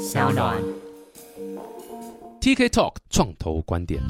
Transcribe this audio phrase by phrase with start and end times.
[0.00, 0.56] 小暖。
[2.40, 4.00] TK Talk 创投观点。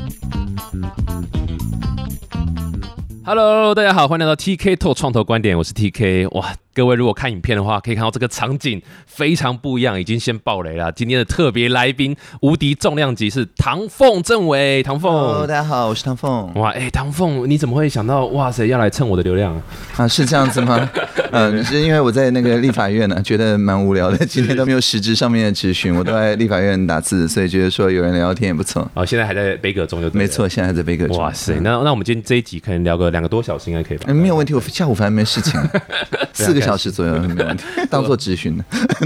[3.24, 6.28] Hello，大家好，欢迎来到 TK Talk 创投观点，我是 TK。
[6.30, 10.90] 哇，各位如果看影片的话，可以看到这个场景非常不一样，已经先爆雷了。
[10.92, 15.46] 今天的特别来宾，无敌重量级是唐凤政委，唐 Hello，凤。
[15.48, 16.54] 大家好，我是唐凤。
[16.54, 19.62] 哇，哎、唐凤，你怎么会想到哇塞要来蹭我的流量啊？
[19.96, 20.88] 啊，是这样子吗？
[21.32, 28.88] 嗯， 是因为我在那个立法院呢、觉得蛮无聊的，今天都没有实质上面的质询，我都在立法院打字，所以觉得说有人聊天也不错。
[28.94, 30.28] 哦，现在还在杯葛中就对了没。
[30.28, 31.18] 错，现在还在贝壳中。
[31.18, 34.04] 哇塞，那那我们今天这一集可能聊个两个多小时，应该可以吧？
[34.06, 35.60] 嗯，没有问题，我下午反正没事情，
[36.32, 38.64] 四个小时左右没问题，当做咨询的。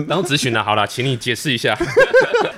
[0.09, 1.77] 当咨询了，好了，请你解释一下。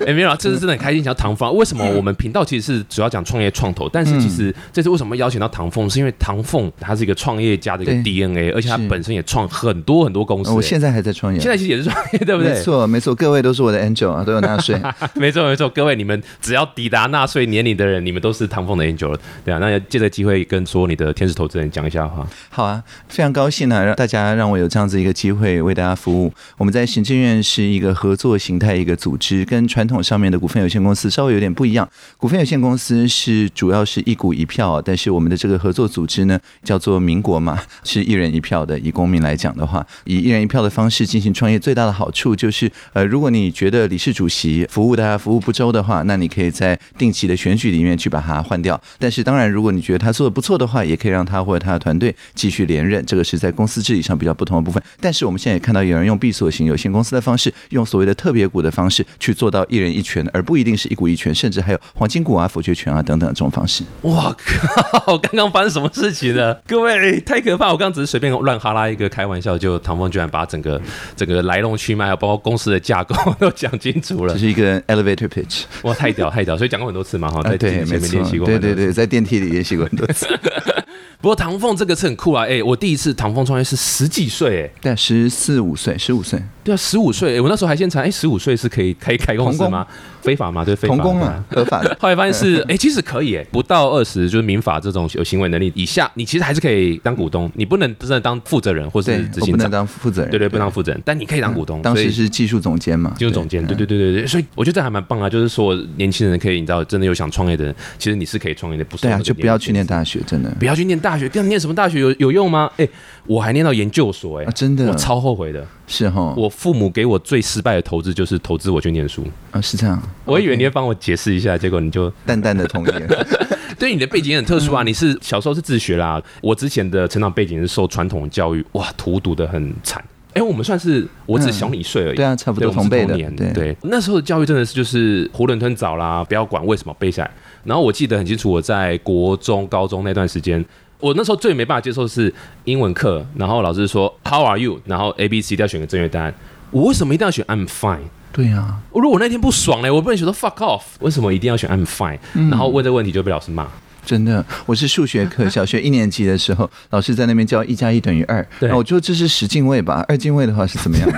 [0.05, 1.55] 哎、没有啊，这次真的很开心，想到唐凤。
[1.57, 12.53] 为什么我们频道其实是主要讲创业创投，但是其实这次为什么邀请到唐凤，是因为唐凤他是一个创业家的一个 DNA，而且他本身也创很多很多公司、在我现在还在创业，现在其实也是创业，对不对？
[12.53, 14.81] 没错没错，各位都是我的 angel 啊，都有纳税。
[15.15, 19.59] 没错没错，各位你们只要抵达纳税年龄的人，你们都是唐凤的 angel 了，对啊。
[19.59, 22.27] 那借这个机会跟所有你的天使投资人讲一下话。
[22.51, 26.33] 好啊，非常高兴啊、让大家让我有这样子一个机会为大家服务。
[26.59, 31.89] 我们在行政院是一个合作形态一个组织，跟传传统上面的股份有限公司稍微有点不一样。
[32.17, 38.77] 股份有限公司是主要是一股一票，但是我们的这个合作组织呢，叫做民国嘛， 是一人一票的。
[38.81, 48.81] 以公民来讲的话，以一人一票的方式进行创业，最大的好处就是，呃，如果你觉得理事主席服务大家服务不周的话，那你可以在定期的选举里面去把它换掉。
[48.99, 53.05] 但是当然，如果你觉得他做的不错的话，也可以让他或者他的团队继续连任。
[53.07, 54.83] 这个是在公司治理上比较不同的部分。
[55.01, 63.83] 但是我们现在也看到有人用闭锁型有限公司的方式，用所谓的特别股的方式去做到人一权，而不一定是一股一权，甚至还有黄金股啊、否决权啊等等这种方式。
[64.03, 65.19] 哇靠！
[65.19, 66.55] 刚刚发生什么事情了？
[66.67, 67.67] 各位太可怕！
[67.73, 70.81] 我刚刚只是随便乱哈拉一个开玩笑，就唐风居然把整个
[71.17, 74.41] 整个来龙去脉，包括公司的架构都讲清楚了这。
[74.41, 76.57] 是一个 elevator pitch 哇，太屌太屌！
[76.57, 78.47] 所以讲过很多次嘛，哈，对，前面没错练习，过。
[78.47, 78.77] 对对。
[78.77, 80.27] 对，在电梯里练习过很多次。
[81.21, 82.45] 不过唐凤这个是很酷啊！
[82.47, 89.87] 哎，我第一次唐凤创业是十几岁，哎，对，十四五岁，十五岁，对啊，十五岁，哎，我那时候还先查，哎，十五岁是可以可以开公司吗？
[90.27, 90.65] 非法嘛？
[90.65, 90.95] 对，非法。
[90.97, 91.97] 童工啊，合法的。
[92.01, 100.31] 后来发现是，哎、其实可以，哎，不到二十就是民法这种有行为能力以下，你其实还是可以当股东，你不能真的当负责人或是，执行长，我不能当负责人。
[100.31, 101.81] 对对，不能当负责人，但你可以当股东。
[101.81, 112.71] 当时是技术总监嘛，技术总监，对对对对对，所以我觉得这还蛮棒啊，就是说年轻人可以，你知道，真的有想创业的人，其实你是可以创业的，不是对啊，就不要去念大，学，真的不要去念大学，跟念什么大学有有用吗？
[112.79, 112.89] 哎，
[113.27, 115.65] 我还念到研究所，哎啊，，真的我超后悔的。
[115.87, 122.91] 是哈，我父母给我最失败的投资就是投资我去念书，啊是这样，我以为你会帮我解释一下，结果你就淡淡的同意。
[123.79, 126.21] 对你的背景也很特殊啊，你是小时候是自学啦。
[126.41, 130.03] 我之前的成长背景是受传统教育，哇，荼毒的很惨。
[130.33, 133.77] 哎，我们算是我只小你一岁而已，对啊，差不，多同辈的，年，对对。
[133.83, 137.31] 那时候的教育真的是就是囫囵吞枣啦，不要管为什么背下来。
[137.65, 140.65] 然后我记得很清楚，我在国中、高中那段时间，
[140.99, 142.33] 我那时候最没办法接受的是
[142.65, 144.81] 英文课，然后老师说 How are you？
[144.87, 146.35] 然后 A、B、C 都要选个正确答案。
[146.71, 148.01] 我为什么一定要选 I'm fine？
[148.33, 153.67] 对呀啊，如果我那天不爽嘞，我不能选择 fuck off，为什么一定要选 I'm fine？、然嗯后问这个问题就被老师骂。
[154.07, 161.09] 真的，我是数学课， 小学一年级的时候，老师在那边教一加一等于二，我就这是十进位吧，二进位的话是怎么样？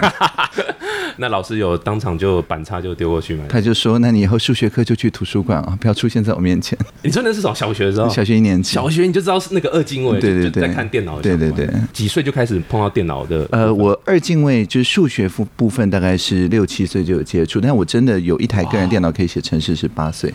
[1.21, 3.45] 那老师有当场就板擦就丢过去吗？
[3.49, 6.79] 他就说，那你以后数学课就去图书馆啊，不要出现在我面前。
[7.03, 11.69] 你说那是从小学的时候，小学一年级，小学你就知道是那个二进位，对对对在看电脑对对对。
[11.93, 13.47] 几岁就开始碰到电脑的？
[13.51, 20.33] 呃，我二进位就是数学部部分大概是六七岁就有接触，但我真的有一台个人电脑可以写程式是八岁。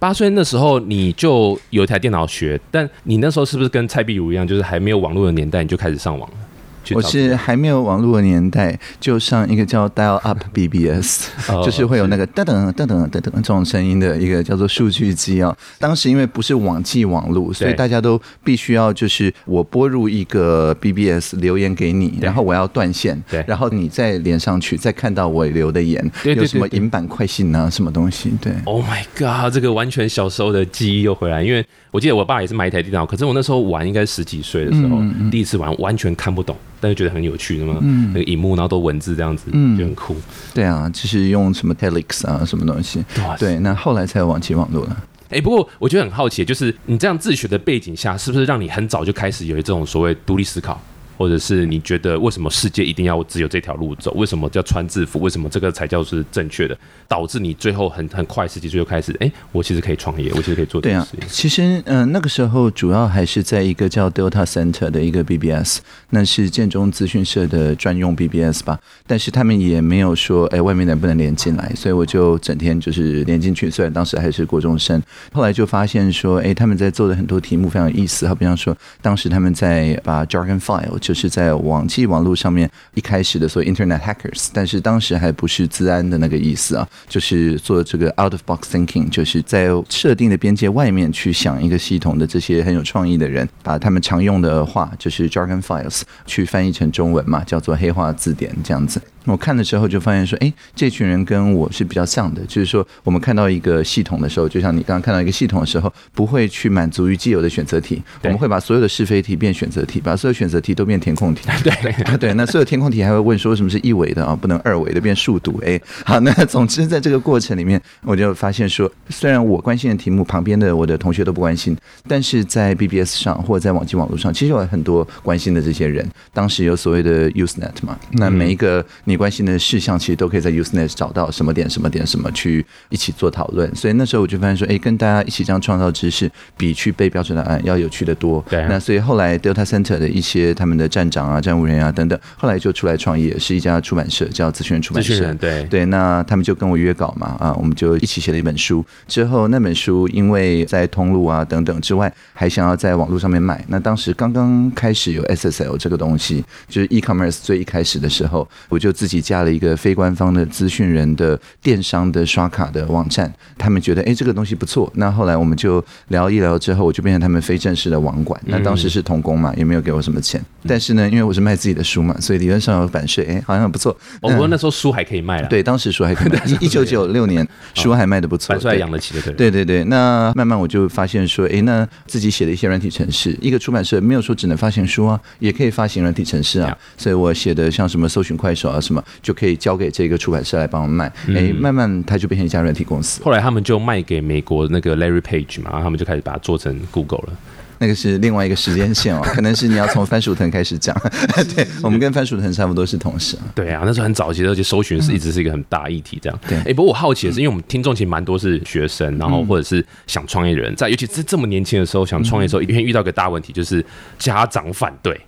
[0.00, 6.36] 八岁那时候你就有一台电脑学，但你那时候是不是跟蔡碧如一样，就是还没有网络的年代你就开始上网了？
[6.84, 15.56] 去我是还没有网络的年代，就上一个叫 Dial Up BBS，、哦就是会有那个噔噔噔噔噔噔这种声音的一个叫做数据机啊。
[15.78, 28.52] 当时因为不是网际网络，所以大家都必须要就是我拨入一个 BBS 留言给你，然后我要断线，对然后你再连上去，再看到我留的言，有什么银版快信啊，什么东西，对。
[28.64, 29.52] Oh my god！
[29.52, 34.98] 这个完全小时候的记忆又回来，因为我记得我爸也是买一台电脑，可是我那时候玩应该十几岁的时候，
[35.30, 37.80] 第一次玩完全看不懂，但是觉得很有趣，那么
[38.12, 40.16] 那个荧幕然后都文字这样子，就很酷。
[40.54, 43.04] 对啊，就是用什么 Telex 啊，什么东西
[43.38, 44.96] 对，那后来才有网际网络了。
[45.30, 50.80] 哎、不过我觉得很好奇，就是你这样自学的背景下，是不是让你很早就开始有这种所谓独立思考？
[51.20, 54.10] 或者是你觉得为什么世界一定要只有这条路走？
[54.12, 55.20] 为什么叫穿制服？
[55.20, 56.74] 为什么这个才叫是正确的？
[57.06, 61.06] 导致你最后很很快十几岁就开始，哎，我其实可以创业，我其实可以做对啊。
[61.28, 68.80] 其实，嗯，那个时候主要还是在一个叫 Delta Center 的一个 BBS，那是建中资讯社的专用 BBS 吧。
[69.06, 73.70] 但是他们也没有说，哎，外面能不能连进来，所以我就整天就是连进去。
[73.70, 75.02] 虽然当时还是国中生，
[75.34, 78.26] 后来就发现说，哎，他们在做的很多题目非常有意思。
[78.26, 86.88] 好比方说，当时他们在把 Jargon File，就是在网际网络上面一开始的所谓 Internet Hackers，但是当时还不是自安的那个意思啊。
[87.08, 99.02] 就是做这个 out of box thinking，就是在设定的边界外面去想一个系统的这些很有创意的人，把他们常用的话，就是 jargon files，去翻译成中文嘛，叫做黑化字典这样子。
[99.26, 111.46] 我看的时候就发现说，哎，这群人跟我是比较像的，就是说，我们看到一个系统的时候，就像你刚刚看到一个系统的时候，不会去满足于既有的选择题，我们会把所有的是非题变选择题，把所有选择题都变填空题。
[111.62, 115.60] 对 对，那所有填空题还会问说什么是一维的啊，不能二维的变数独。
[115.66, 121.76] 哎，好，那总之在这个过程里面，我就发现说，虽然我关心的题目，旁边的我的同学都不关心，
[122.08, 126.08] 但是在 BBS 上或者在网际网络上，其实有很多关心的这些人。
[126.32, 128.84] 当时有所谓的 Usenet 嘛，那每一个。
[129.10, 138.44] 你关心的事项其实都可以在 Usenet 找到什么点什么点什么去一起做讨论，所以那时候我就发现说，哎，跟大家一起这样创造知识，比去背标准答案要有趣的多。
[138.48, 138.64] 对。
[138.68, 145.34] 那所以后来 Delta Center 的一些他们的站长啊、站务人员啊等等，后来就出来创业，是一家出版社叫资讯出版社。
[145.34, 145.84] 对对。
[145.86, 148.86] 那他们就跟我约稿嘛，啊，我们就一起写了一本书。
[149.08, 153.64] 之后那本书因为在通路啊等等之外，还想要在网络上面卖。
[153.66, 158.92] 那当时刚刚开始有 SSL 这个东西，就是 e-commerce 最一开始的时候，我就。
[159.00, 168.38] 自己加了一个非官方的资讯人的电商的刷卡的网站，他们觉得哎这个东西不错，那后来我们就聊一聊之后，我就变成他们非正式的网管。
[168.44, 170.38] 那当时是童工嘛，也没有给我什么钱，
[170.68, 173.96] 但是呢，因为我是卖自己的书嘛，所以理论上有版税，哎好像不错。
[174.20, 176.44] 不过那时候书还可以卖了，对，当时书还可以卖。
[176.60, 179.84] 一九九六年书还卖的不错，版税养得起的，对对对对。
[179.84, 188.78] 那慢慢我就发现说，哎，那自己写的一些软体程式，一个出版社没有说只能发行书啊，也可以发行软体程式啊，所以我写的像什么搜寻快手啊。
[188.90, 193.22] 什么就可以交给这个出版社来帮我们卖，哎，慢慢它就变成一家软体公司。
[193.22, 197.38] 后来他们就卖给美国那个 Larry Page 嘛，然后他们就开始把它做成 Google 了。
[197.82, 200.94] 那个是另外一个时间线哦， 可能是你要从番薯藤开始讲。
[201.56, 203.38] 对，我们跟番薯藤差不多是同事。
[203.54, 206.38] 对啊，那时候很早期，而且搜寻是一直是一个很大议题，这样。
[206.46, 213.82] 对，哎，不过我好奇的是，因为我们听众其实蛮多是学生，然后或者是想创业的人，在尤其是这么年轻的时候想创业的时候，一定遇到个大问题，就是
[214.18, 215.18] 家长反对。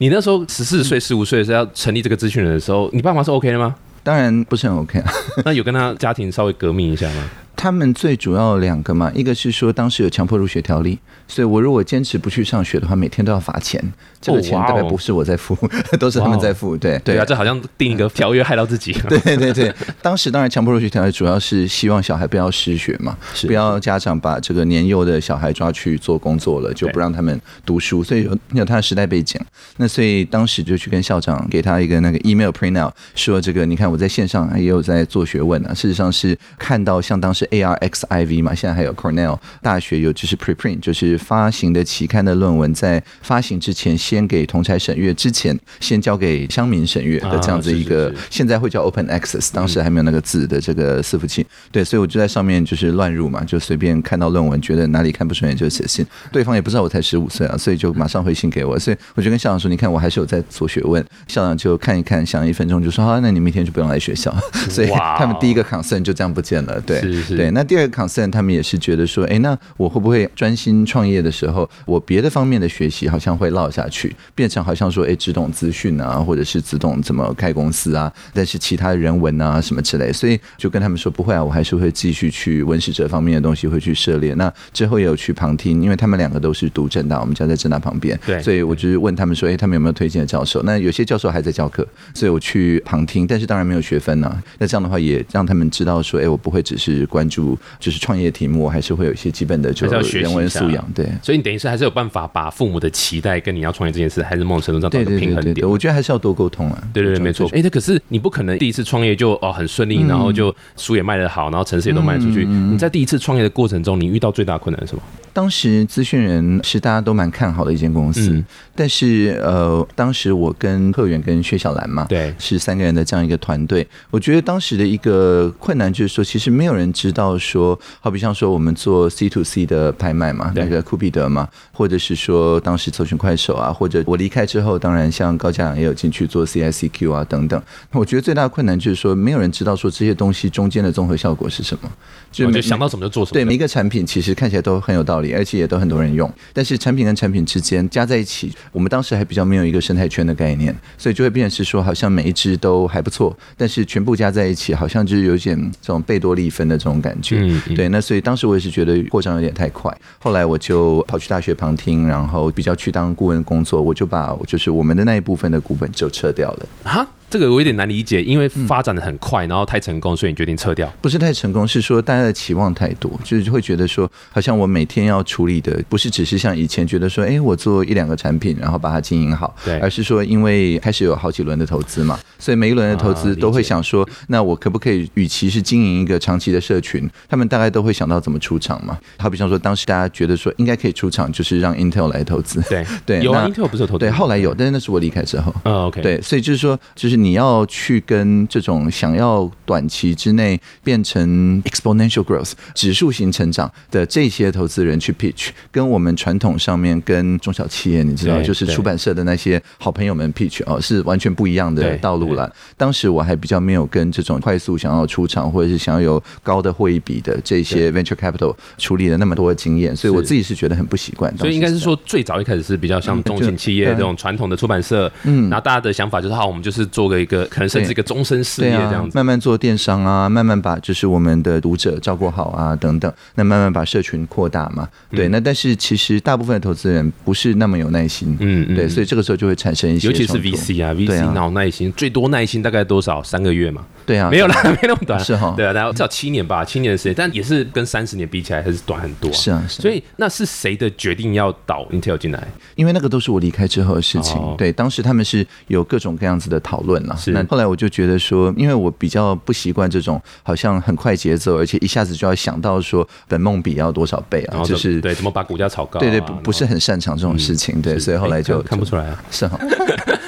[0.00, 3.74] 你那时候十四岁、十五岁的时候要成立这个资讯人的时候，你爸妈是 OK 的吗？
[4.02, 5.12] 当然不是很 OK 啊。
[5.44, 7.30] 那有跟他家庭稍微革命一下吗？
[7.60, 10.98] 他们最主要两个嘛，一个是说当时有强迫入学条例，
[11.28, 13.78] 所以我如果坚持不去上学的话，每天都要罚钱。
[14.18, 15.54] 这个钱大概不是我在付，
[16.00, 16.74] 都是他们在付。
[16.74, 18.92] 对对啊，这好像定一个条约害到自己。
[19.08, 23.16] 对对对，当时当然强迫入学条例主要是希望小孩不要失学嘛，
[23.46, 29.38] 不要家长把这个年幼的小孩抓去做工作了，就不让他们读书，所以有有他的时代背景。
[29.76, 43.90] 那所以当时就去跟校长给他一个那个 email printout，说这个你看我在线上也有在做学问啊，事实上是看到像当时 ARXIV 嘛，现在还有 Cornell 大学有就是 preprint，就是发行的期刊的论文在发行之前。
[44.00, 51.46] 先给同才审阅，之前先交给乡民审阅的这样子一个，现在会叫 Open Access，当时还没有那个字的这个伺服器。
[51.70, 56.06] 对，所以我就在上面就是乱入嘛，就随便看到论文，觉得哪里看不顺眼就写信。
[56.32, 58.78] 对方也不知道我才十五岁啊，所以就马上回信给我。
[58.78, 64.34] 所以我就跟校长说：“你看，我还是有在做学问。”校长就看一看，想一分钟就说：“好，那你明天就不用来学校。
[64.70, 66.80] ”所以他们第一个 concern 就这样不见了。
[66.80, 67.00] 对，
[67.40, 67.50] 对。
[67.52, 84.34] 那第二个 concern，他们也是觉得说：“哎，那我会不会专心创业的时候，我别的方面的学习好像会落下去？”变成好像说，哎，只懂资讯啊，或者是只懂怎么开公司啊，但是其他人文啊什么之类，所以就跟他们说不会啊，我还是会继续去文史哲方面的东西会去涉猎。
[84.34, 90.62] 那之后也有去旁听，因为他们两个都是读正大，我们家在正大旁边，对，所以我就是问他们说，哎，他们有没有推荐的教授？
[90.62, 94.42] 那有些教授还在教课，所以我去旁听，但是当然没有学分呢。
[94.58, 100.84] 那这样的话也让他们知道说，哎，我不会只是关注就是创业题目，还是会有一些基本的就是人文素养。
[100.92, 104.20] 对，所以你等于是还是有办法把父母的期待跟你要创业这件事。
[104.22, 106.82] 还是某种程度上找个平衡点，我觉得还是要多沟通啊。
[106.92, 107.48] 对对对，没错。
[107.52, 112.44] 哎，那可是你不可能第一次创业就哦很顺利，然后就书也卖得好，然后城市也都卖出去。
[112.44, 115.02] 你在第一次创业的过程中，你遇到最大困难是什么？
[115.32, 118.42] 当时资讯人是大家都蛮看好的一间公司，
[118.74, 123.86] 但是呃，当时我跟贺源跟薛小兰嘛，对，是三个人的这样一个团队。
[124.10, 127.19] 我觉得当时的一个困难就是说，其实没有人知道。
[127.20, 137.62] 到说，好比像说我们做 C to C 的拍卖嘛，那个酷比德嘛，或者是说当时搜寻快手啊，或者我离开之后，当然像高家良也有进去做 CICQ 啊等等。
[137.92, 141.90] 我觉得最大的困难就是说，没有人知道说这些东西中间的综合效果是什么，
[142.32, 143.34] 就就想到什么就做什么。
[143.34, 146.32] 对，每一个产品其实看起来都很有道理，而且也都很多人用。
[146.54, 157.38] 但是产品跟产品之间加在一起，我们当时还比较没有一个生态圈的概念，所以就会变成是说，好像每一只都还不错，但是全部加在一起，好像就是有点这种贝多利分的这种感觉。
[157.40, 157.88] 嗯，对。
[157.88, 166.66] 那所以当时我也是觉得扩张有点太快，后来我就跑去大学旁听，然后比较去当顾问工作，我就把就是我们的那一部分的股本就撤掉了。
[166.84, 167.06] 哈？
[167.30, 170.92] 这个我有点难理解，因为发展的很快，然后太成功，所以你决定撤掉。
[171.00, 188.98] 不是太成功，是说大家的期望太多，就是会觉得说，好像我每天要处理的不是只是像以前觉得说，哎，我做一两个产品，然后把它经营好，对，而是说，因为开始有好几轮的投资嘛，所以每一轮的投资都会想说，那我可不可以，与其是经营一个长期的社群，他们大概都会想到怎么出场嘛。
[189.18, 192.84] 好比方说，当时大家觉得说应该可以出场，就是让 Intel 来投资，对。
[193.06, 198.00] 对，有 Intel 不是有投资，对，后来有，但是那是我离开之后，嗯，OK，对，所以就是说，就是你要去。
[198.06, 212.50] 跟这种想要短期之内变成 exponential growth 指数型成长的这些投资人去 pitch，跟我们传统上面跟中小企业，你知道，就是出版社的那些好朋友们 pitch 哦，是完全不一样的道路了。
[212.76, 221.36] 当时我还比较没有跟这种快速想要出场或者是想要有高的会议比的这些 venture capital 处理了那么多的经验，所以我自己是觉得很不习惯。
[221.38, 227.90] 所以应该是说，最早一开始是比较像中型企业 这种传统的出版社，嗯，然后大家的想法就是好，我们就是做个一个可能甚至。
[227.90, 233.12] 一个终身事业这样子，慢慢做电商啊，慢慢把就是我们的读者照顾好啊，等等。
[233.34, 235.26] 那慢慢把社群扩大嘛，对。
[235.26, 238.88] 那但是其实大部分的投资人不是那么有耐心，嗯，对。
[238.88, 243.20] 所以这个时候就会产生一些，尤其是 VC 啊，VC 脑耐心最多耐心大概多少？
[243.24, 243.84] 三个月嘛。
[244.06, 245.54] 对啊，没有啦， 没那么短，是哈。
[245.56, 249.32] 对啊，大概至少七年吧，七年的时间，但也是跟三十年比起来还是短很多。
[249.32, 252.48] 是啊，所以那是谁的决定要导 Intel 进来？
[252.74, 254.40] 因为那个都是我离开之后的事情。
[254.56, 257.16] 对，当时他们是有各种各样子的讨论了。
[257.16, 257.30] 是。
[257.32, 258.52] 那后来我就觉得说。
[258.56, 269.58] 因为我比较不习惯这种好像很快节奏，而且一下子就要想到说本梦比要多少倍啊，就是对怎么把股价炒高，对对，不不是很擅长这种事情，对，所以后来就看不出来啊，是哈。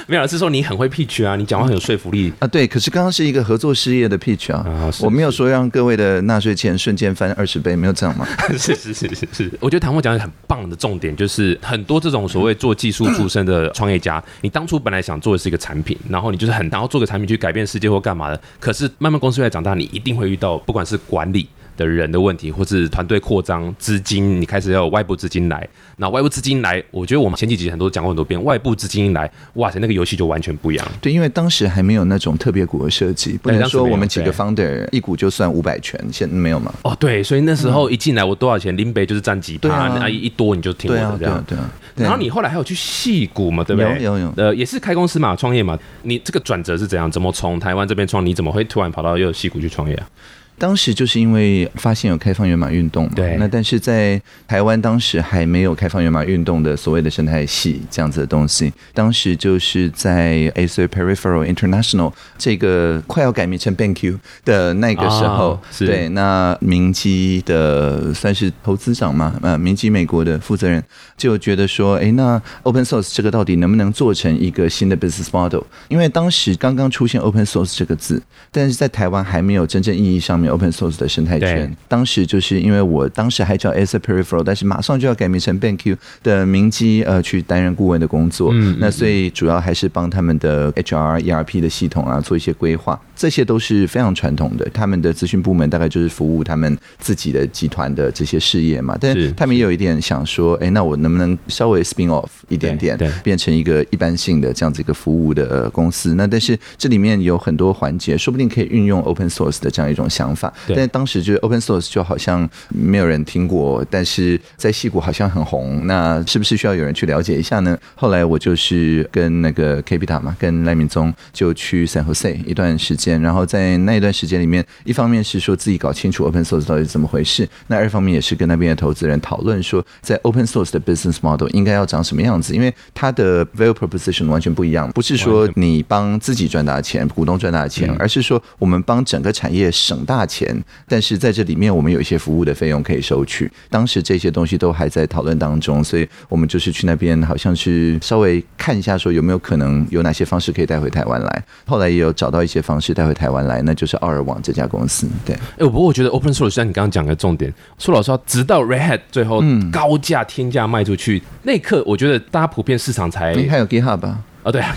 [0.07, 2.47] 没有，是说你很会 pitch 啊，你讲话很有说服力啊。
[2.47, 8.27] 对，可是刚刚是一个合作事业的 pitch 啊，我没有说让各位的纳税钱瞬间翻二十倍，没有这样吗？
[8.57, 9.51] 是是是是是。
[9.59, 21.47] 我觉得唐默讲的很棒的重点就是，很多这种所谓做技术出身的创业家，你当初本来想做的是一个产品，然后你就是很想要做个产品去改变世界或干嘛的，可是慢慢公司越来长大，你一定会遇到不管是管理。
[21.75, 25.67] 的人的问题，或是团队扩张、资金，你开始要有外部资金来。
[25.97, 30.87] 那外部资金来，我觉得我们前几集很多讲过很多遍，外部资金一来，哇塞，那个游戏就完全不一样。
[31.01, 36.73] 对，因为当时还没有那种特别股的设计，不能说我们几个 founder 一股就算五百全，现在没有吗？
[36.83, 41.43] 哦，对，所以那时候一进来，我多少钱，林北就是占几趴，啊，一多你就听我的这样。
[41.47, 44.01] 对啊，然后你后来还有去戏股嘛，对不对？
[44.01, 44.33] 有有有。
[44.37, 45.77] 呃，也是开公司嘛，创业嘛。
[46.01, 47.09] 你这个转折是怎样？
[47.09, 48.25] 怎么从台湾这边创？
[48.25, 50.07] 你怎么会突然跑到又戏股去创业啊？
[50.57, 58.71] 当时就是因为发现有开放源码运动嘛，对，那但是在台湾当时还没有开放源码运动的所谓的生态系这样子的东西。
[58.93, 70.81] 当时就是在 Acer Peripheral International 这个快要改名成 BenQ 的那个时候，对，那明基的算是投资长嘛，呃，明基美国的负责人
[71.23, 75.61] 就觉得说，哎，那 Open Source 这个到底能不能做成一个新的 business model？
[75.87, 80.51] 因为当时刚刚出现 Open Source 这个字，但是在台湾还没有真正意义上面。
[80.51, 92.99] Open Source 的生态圈，当时就是因为我当时还叫 Peripheral，但是马上就要改名成 BenQ 的明基呃去担任顾问的工作，嗯那所以主要还是帮他们的 HR ERP 的系统啊做一些规划。
[93.15, 98.97] 这些都是非常传统的，他们的咨询部门大概就是服务他们自己的集团的这些事业嘛。
[98.99, 106.15] 但是他们也有一点想说，哎，那我能不能稍微 spin off 一点点，变成一个一般性的这样子一个服务的公司？
[106.15, 110.51] 那但是这里面有很多环节，说不定可以运用 open source 的这样一种想法。
[110.67, 115.85] 但当时就是 open source 就好像没有人听过，但是在戏谷好像很红。
[115.85, 117.77] 那是不是需要有人去了解一下呢？
[117.95, 123.21] 后来我就是跟那个 K P 塔嘛，跟赖明宗就去 San Jose 一段时间。
[123.21, 143.51] 然后在那一段时间里面，一方面是说自己搞清楚 open source 到底是怎么回事，那二方面也是跟那边的投资人讨论说，在 open source 的 business model 应该要长什么样子，因为它的 value proposition 完全不一样，不是说你帮自己赚大钱，股东赚大钱，而是说我们帮整个产业省大大钱，但是在这里面我们有一些服务的费用可以收取。
[143.67, 151.43] 当时这些东西都还在讨论当中，所以我们就是去那边，好像是稍微看一下，说有没有可能有哪些方式可以带回台湾来。
[151.65, 155.07] 后来也有找到一些方式带回台湾来，那就是奥尔网这家公司。
[155.25, 164.19] 对，哎，不过我觉得 Open Source 像你刚刚讲的重点，说老实话，直到 Red Hat 最后高价天价卖出去那一刻，我觉得大家普遍市场才还有 GitHub 吧。
[164.43, 164.75] 啊，对啊，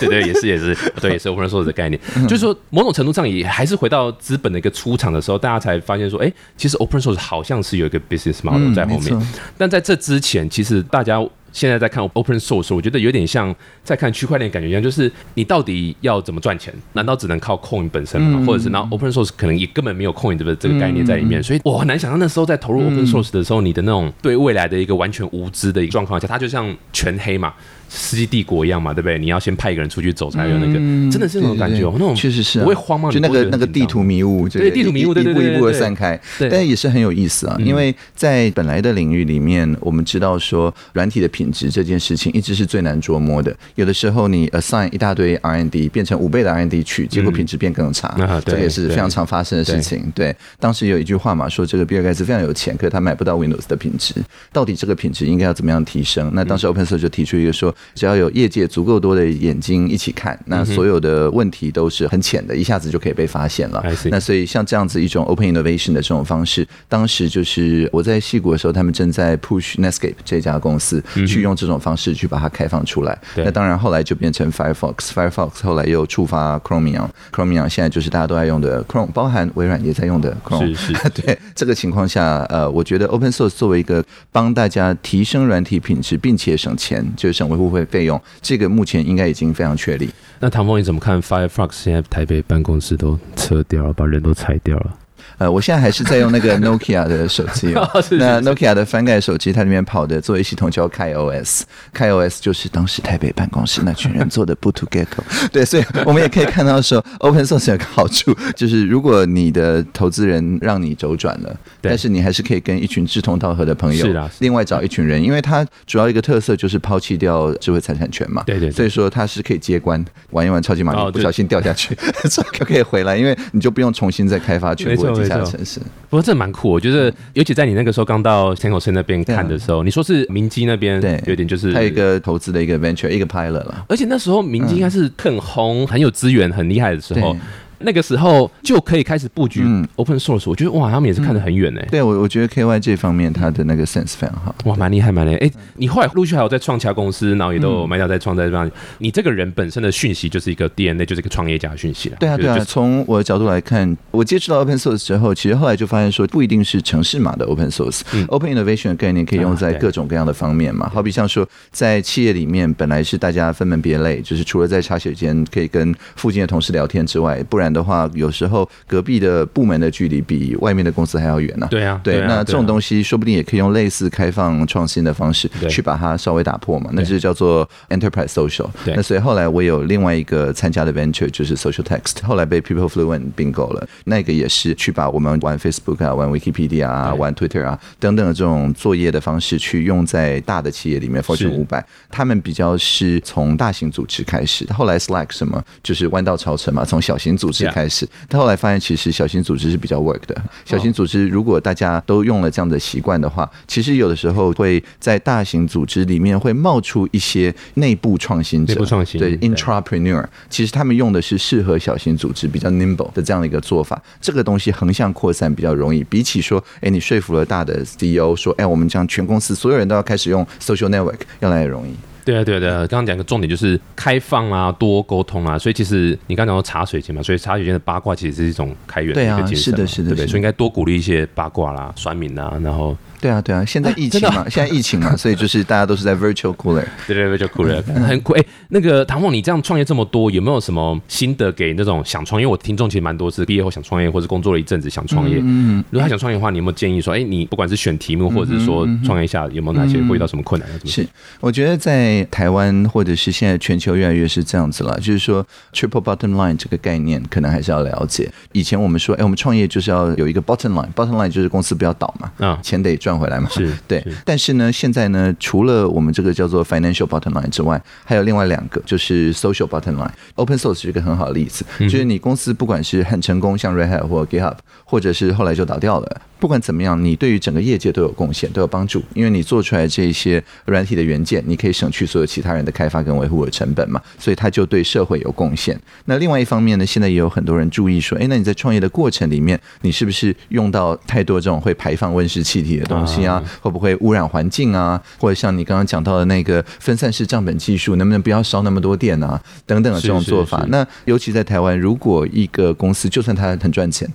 [0.00, 9.28] 对 对，也是也是，对，也是 open source 的概念，就是说某种程度上也还是回到资本的一个出场的时候，大家才发现说，哎，其实 open source 好像是有一个 business model 在后面，
[9.58, 11.22] 但在这之前，其实大家。
[11.52, 13.54] 现在在看 open source，我觉得有点像
[13.84, 16.72] 在看区块链感觉一样，就是你到底要怎么赚钱？
[16.94, 18.42] 难道只能靠 coin 本身吗？
[18.46, 21.42] 或者是那 open source 可能也根本没有 coin 这个这个概念在里面？
[21.42, 27.52] 所以我很难想象那时候在投入 open source 的时候，你的那种对未来的一个完全无知的一个状况下，它就像全黑嘛。
[27.94, 29.18] 世纪帝国一样嘛，对不对？
[29.18, 30.74] 你要先派一个人出去走，才有那个，
[31.10, 31.92] 真的是那种感觉哦。
[31.94, 33.10] 那种确实是不会慌吗？
[33.10, 36.18] 就那个那个地图迷雾，对地图迷雾，对对对，一步一步的散开。
[36.50, 43.54] 但也是很有意思啊，因为在本来的领域里面，我们知道说软体的品质这件事情一直是最难琢磨的。
[43.74, 50.10] 有的时候你 assign 一大堆 R N D 变成五倍的 R N D 去，结果品质变更差，这也是非常常发生的事情。
[50.14, 54.14] 对，当时有一句话嘛，说这个比尔盖茨非常有钱，可是他买不到 Windows 的品质。
[54.52, 56.30] 到底这个品质应该要怎么样提升？
[56.34, 63.82] 那当时 Open Source 就提出一个说，只要有业界足够多的眼睛一起看，那所有的问题都是很浅的，一下子就可以被发现了。
[64.10, 73.18] 那所以像这样子一种 open innovation 的这种方式，当时就是我在戏谷的时候，他们正在 push Netscape 这家公司去用这种方式去把它开放出来。
[73.36, 80.74] 那当然后来就变成 Firefox，Firefox 后来又触发 Chromium，Chromium 现在就是大家都在用的 Chrome，包含微软也在用的 Chrome。
[80.74, 88.20] 是是， 对这个情况下，呃，我觉得 open source 作为一个帮大家提升软体品质，并且省钱，就是省维护会费用。
[88.40, 90.10] 这个目前应该已经非常确立。
[90.38, 94.98] 那唐峰你怎么看？Firefox 现在台北办公室都撤掉了，把人都裁掉了。
[95.42, 97.72] 呃，我现在还是在用那个 Nokia 的手机。
[98.12, 105.24] 那 Nokia 的翻盖手机，它里面跑的作业系统叫 KaiOS，KaiOS 就是当时台北办公室那群人做的 Boot to Gecko。
[105.50, 118.44] 对，所以我们也可以看到说，Open Source 有个好处，就是如果你的投资人让你周转了，但是你还是可以跟一群志同道合的朋友，是啊，另外找一群人，因为它主要一个特色就是抛弃掉智慧财产权嘛。
[118.46, 118.70] 对对。
[118.70, 121.96] 所以说它是可以接关玩一玩超级玛丽，不小心掉下去，
[122.56, 125.31] 可可以回来，因为你就不用重新再开发全部的。
[125.44, 126.70] 城市，不过这蛮酷。
[126.70, 133.84] 我觉得，尤其在你那个时候刚到天口村那边看的时候，你说是明基那边，对，有点就是他一个投资的一个 venture，一个 pilot 了。
[133.88, 137.36] 而且那时候明基应该是很红、很有资源、很厉害的时候。
[137.84, 139.64] 那个时候就可以开始布局
[139.96, 141.82] open source，我觉得哇，他们也是看得很远呢。
[141.90, 145.36] 对我，我觉得 KY 这方面他的那个 sense 非常好，哇，蛮厉害，蛮厉害。
[145.38, 148.70] 哎，你后来陆续还有在创其他公司，然后也都有卖掉在创在这方。
[148.98, 152.16] 你这个人本身的讯息就是一个 DNA，就是一个创业家的讯息了。
[152.20, 152.58] 对啊，对啊。
[152.64, 160.90] 从我的角度来看，我接触到 open source 之后，其实后来就发现说，不一定是城市码的 open source，open innovation 的概念可以用在各种各样的方面嘛。
[160.92, 168.68] 好比像说，在企业里面本来是大家分门别类，就是除了在茶水间可以跟附近的同事聊天之外，不然的话，有时候。
[168.86, 171.66] 隔壁的部门的距离比外面的公司还要远呢。
[171.70, 176.90] 对啊，对，那这种东西说不定也可以用类似开放创新的方式去把它稍微打破嘛。
[176.92, 178.68] 那就是叫做 enterprise social。
[178.84, 183.88] 那所以后来我有另外一个参加的 venture 就是 social text，后来被 people fluent 并购了。
[184.04, 194.66] 那个也是去把我们玩 Facebook 啊、玩 Wikipedia 啊、玩 Twitter 啊等等的这种作业的方式去用在大的企业里面，Fortune 五百，他们比较是从大型组织开始。
[194.72, 198.08] 后来 Slack 什么就是弯道超车嘛，从小型组织开始。
[198.28, 200.42] 他后来发现，其实小型组织是比较 work 的。
[200.64, 208.72] 小型组织如果大家都用了这样的习惯的话，其实有的时候会在大型组织里面会冒出一些内部创新者。
[208.72, 214.02] 内部创新对 intrapreneur，其实他们用的是适合小型组织比较 nimble 的这样的一个做法。
[214.20, 221.92] 这个东西横向扩散比较容易，比起说，哎，你说服了大的 CEO 说，哎，我们将全公司所有人都要开始用 social network，要来容易。
[222.24, 232.96] 对啊，对对，刚刚讲个重点就是开放啊，多沟通啊，所以其实你刚讲到茶水间嘛，所以茶水间的八卦其实是一种开源的一个精神，是的，是的，对，所以应该多鼓励一些八卦啦、酸民啊，然后。
[233.22, 238.32] 对啊，对啊，现在疫情嘛，现在疫情嘛， 所以就是大家都是在 virtual cooler，对对，virtual cooler 很酷。
[238.32, 242.42] 哎，那个唐梦，你这样创业这么多，有没有什么心得给那种想创业？
[242.42, 245.38] 因为我听众其实蛮多是毕业后想创业，或者工作了一阵子想创业。
[245.40, 250.68] 嗯，如果他想创业的话，你有没有建议说，哎，你不管是选题目，或者是说创业下有没有哪些会遇到什么困难？
[250.84, 251.06] 是，
[251.38, 258.28] 我觉得在在台湾或者是现在全球越来越是这样子了，就是说 triple bottom line 这个概念可能还是要了解。
[258.52, 263.48] 以前我们说，哎，我们创业就是要有一个 bottom line，bottom line 就是公司不要倒嘛，嗯钱得赚回来嘛。
[263.50, 264.14] 是对是。
[264.24, 270.10] 但是呢，现在呢，除了我们这个叫做 financial bottom line 之外，还有另外两个，就是 social bottom line。
[270.34, 285.80] Open source 是一个很好的例子，就是你公司不管是很成功，像 Red Hat 或 GitHub，或者是后来就倒掉了，不管怎么样，你对于整个业界都有贡献，都有帮助，因为你做出来这些软体的元件，你可以省去所有其他人的开发跟维护的成本嘛，所以它就对社会有贡献。
[286.06, 293.40] 那另外一方面呢，现在也有很多人注意说，哎，那你在创业的过程里面，你是不是用到太多这种会排放温室气体的东西啊？
[293.60, 295.00] 会不会污染环境啊？
[295.20, 299.40] 或者像你刚刚讲到的那个分散式账本技术，能不能不要烧那么多电啊？
[299.64, 300.60] 等等的这种是是做法。
[300.62, 304.12] 是那尤其在台湾，如果一个公司就算它很赚钱，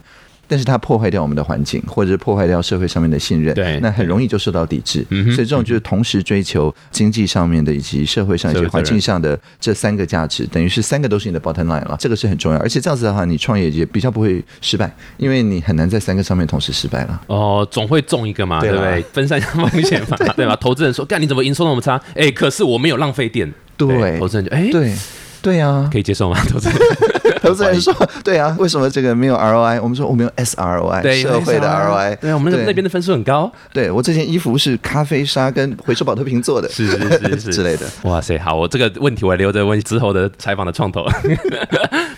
[0.48, 5.06] 但是它破坏掉我们的环境，或者是破坏掉社会上面的信任，对那很容易就受到抵制。
[5.10, 12.60] 嗯所以这种就是同时追求经济上面的以及社会上以及环境上的这三个价值，等于是三个都是你的 bottom line 了，这个是很重要。
[12.60, 17.22] 而且这样子的话，你创业也比较不会失败，因为你很难在三个上面同时失败了。
[17.28, 19.02] 哦，总会中一个嘛，对对不对？
[19.14, 20.56] 分散一下风险嘛，对吧？
[20.56, 22.02] 投资人说，干你怎么营收那么差？
[22.16, 24.96] 哎，可是我没有浪费电，对投资人就哎，对，
[25.42, 26.40] 对啊，可以接受吗？
[26.50, 26.78] 投资人
[27.41, 29.82] 投资人说，对啊，为什么这个没有 ROI？
[29.82, 32.15] 我们说我们有 SROI，对社会的 ROI。
[32.17, 37.86] 对我们那边的分数很高，对我这件衣服是咖啡纱跟回收保特瓶做的，是是 是是之类的。
[38.04, 41.06] 哇塞，好，我这个问题我留着问之后的采访的创投。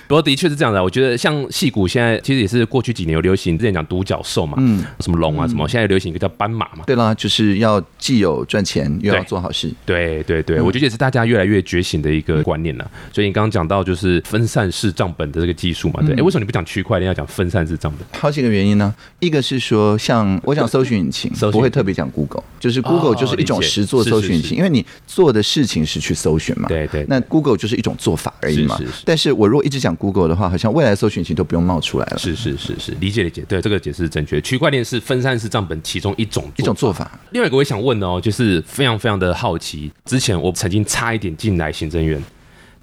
[0.07, 6.83] 不过的确是这样的，我觉得像戏骨现在其实也是过去几年有流行，之前讲独角兽嘛，嗯，什么龙啊什么，现在流行一个叫斑马嘛。
[6.87, 9.71] 对啦，就是要既有赚钱，又要做好事。
[9.85, 12.91] 对对对，嗯我觉得也是大家越来越觉醒的一个观念了。
[13.13, 16.19] 所以你刚刚讲到就是分散式账本的这个技术嘛，对，嗯。
[16.19, 18.21] 哎，为什么你不讲区块链，要讲分散式账本？
[18.21, 24.47] 好几个原因呢，一个是说，像我讲搜寻引擎搜，不会特别讲 Google，就是 Google 哦就是一种实做搜寻引擎，是。
[24.47, 26.69] 是是因为你做的事情是去搜寻嘛。
[26.69, 28.77] 对对，那 Google 就是一种做法而已嘛。
[28.77, 29.03] 是是是。
[29.05, 32.17] 但是我如果一直讲 Google 的话，好像未来搜寻引擎都不用冒出来了。
[32.17, 34.39] 是是是是，理解理解，对，这个解释是正确。
[34.41, 42.21] 区块链是分散式账本其中一种一种做法，另外一个我也想问哦，就是非常非常的好奇，之前我曾经差一点进来行政院，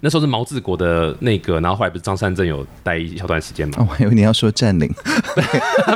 [0.06, 4.88] 那时候是毛治国的那个，然后后来不是张善政有待一小段时间嘛，哦，我以为你要说占领，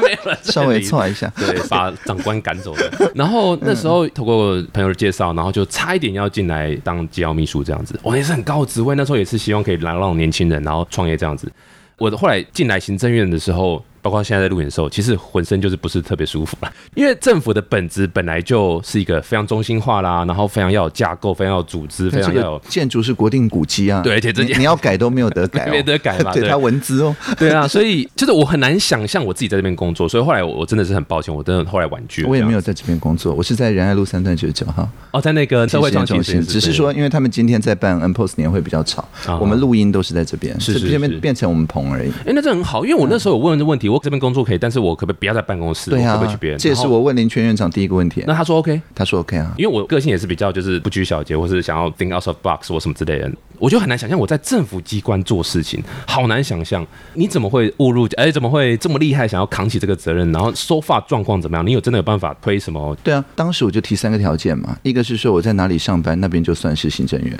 [0.02, 1.32] 没有了， 稍微错一下。
[1.36, 3.10] 对，把长官赶走了。
[3.14, 11.48] 然后那时候透过朋友的介绍，然后就差一点要进来当机要秘书这样子，我也是很高的职位，那时候也是希望可以来让年轻人然后创业这样子。
[11.96, 27.50] 我后来进来行政院的时候，包括现在在录影的时候，其实浑身就是不是特别舒服了， 因为政府的本质本来就是一个非常中心化啦，然后非常要有架构，非常要有组织，非常要有建筑是国定古迹啊，对而且这你你要改都没有得改、哦，没得改嘛 对，对它文字哦，对。
[27.50, 32.28] 啊，所以就是我很难想象我自己在这边工作，所以后来我我真的是很抱歉，我真的后来婉拒了。
[32.28, 41.18] 我也没有在这边工作，我是在仁爱路三段九十九号哦，在那个社会创新中心，只是说因为他们今天在办 N Post 年会比较吵啊，我们录音都是在这边，是是这边是。
[41.20, 42.08] 变成我们棚而已。
[42.24, 45.90] 哎、那这很好，因为我那时候有问这问题，我这边工作可以，但是我可不可以不要在办公室？
[45.90, 46.58] 对啊我可不可以去别人？
[46.58, 46.86] 这也是。
[46.86, 48.24] 我问林泉院长第一个问题。
[48.26, 60.30] 那他说 OK，他说 OK 啊，因为我个性也是比较就是不拘小节，或是想要 think out of box 或什么之类的人，我就很难想象我在政府机关做事情，好难想象你怎么会误入，哎、怎么会这么厉害，想要扛起这个责任？
[60.32, 61.66] 然后收发状况怎么样？
[61.66, 62.96] 你有真的有办法推什么？
[63.04, 67.36] 对啊，当时我就提三个条件嘛，一个是说我在哪里上班，那边就算是行政员；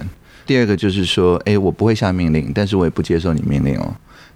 [0.47, 3.93] 第二个就是说，哎，我不会下命令，但是我也不接受你命令哦。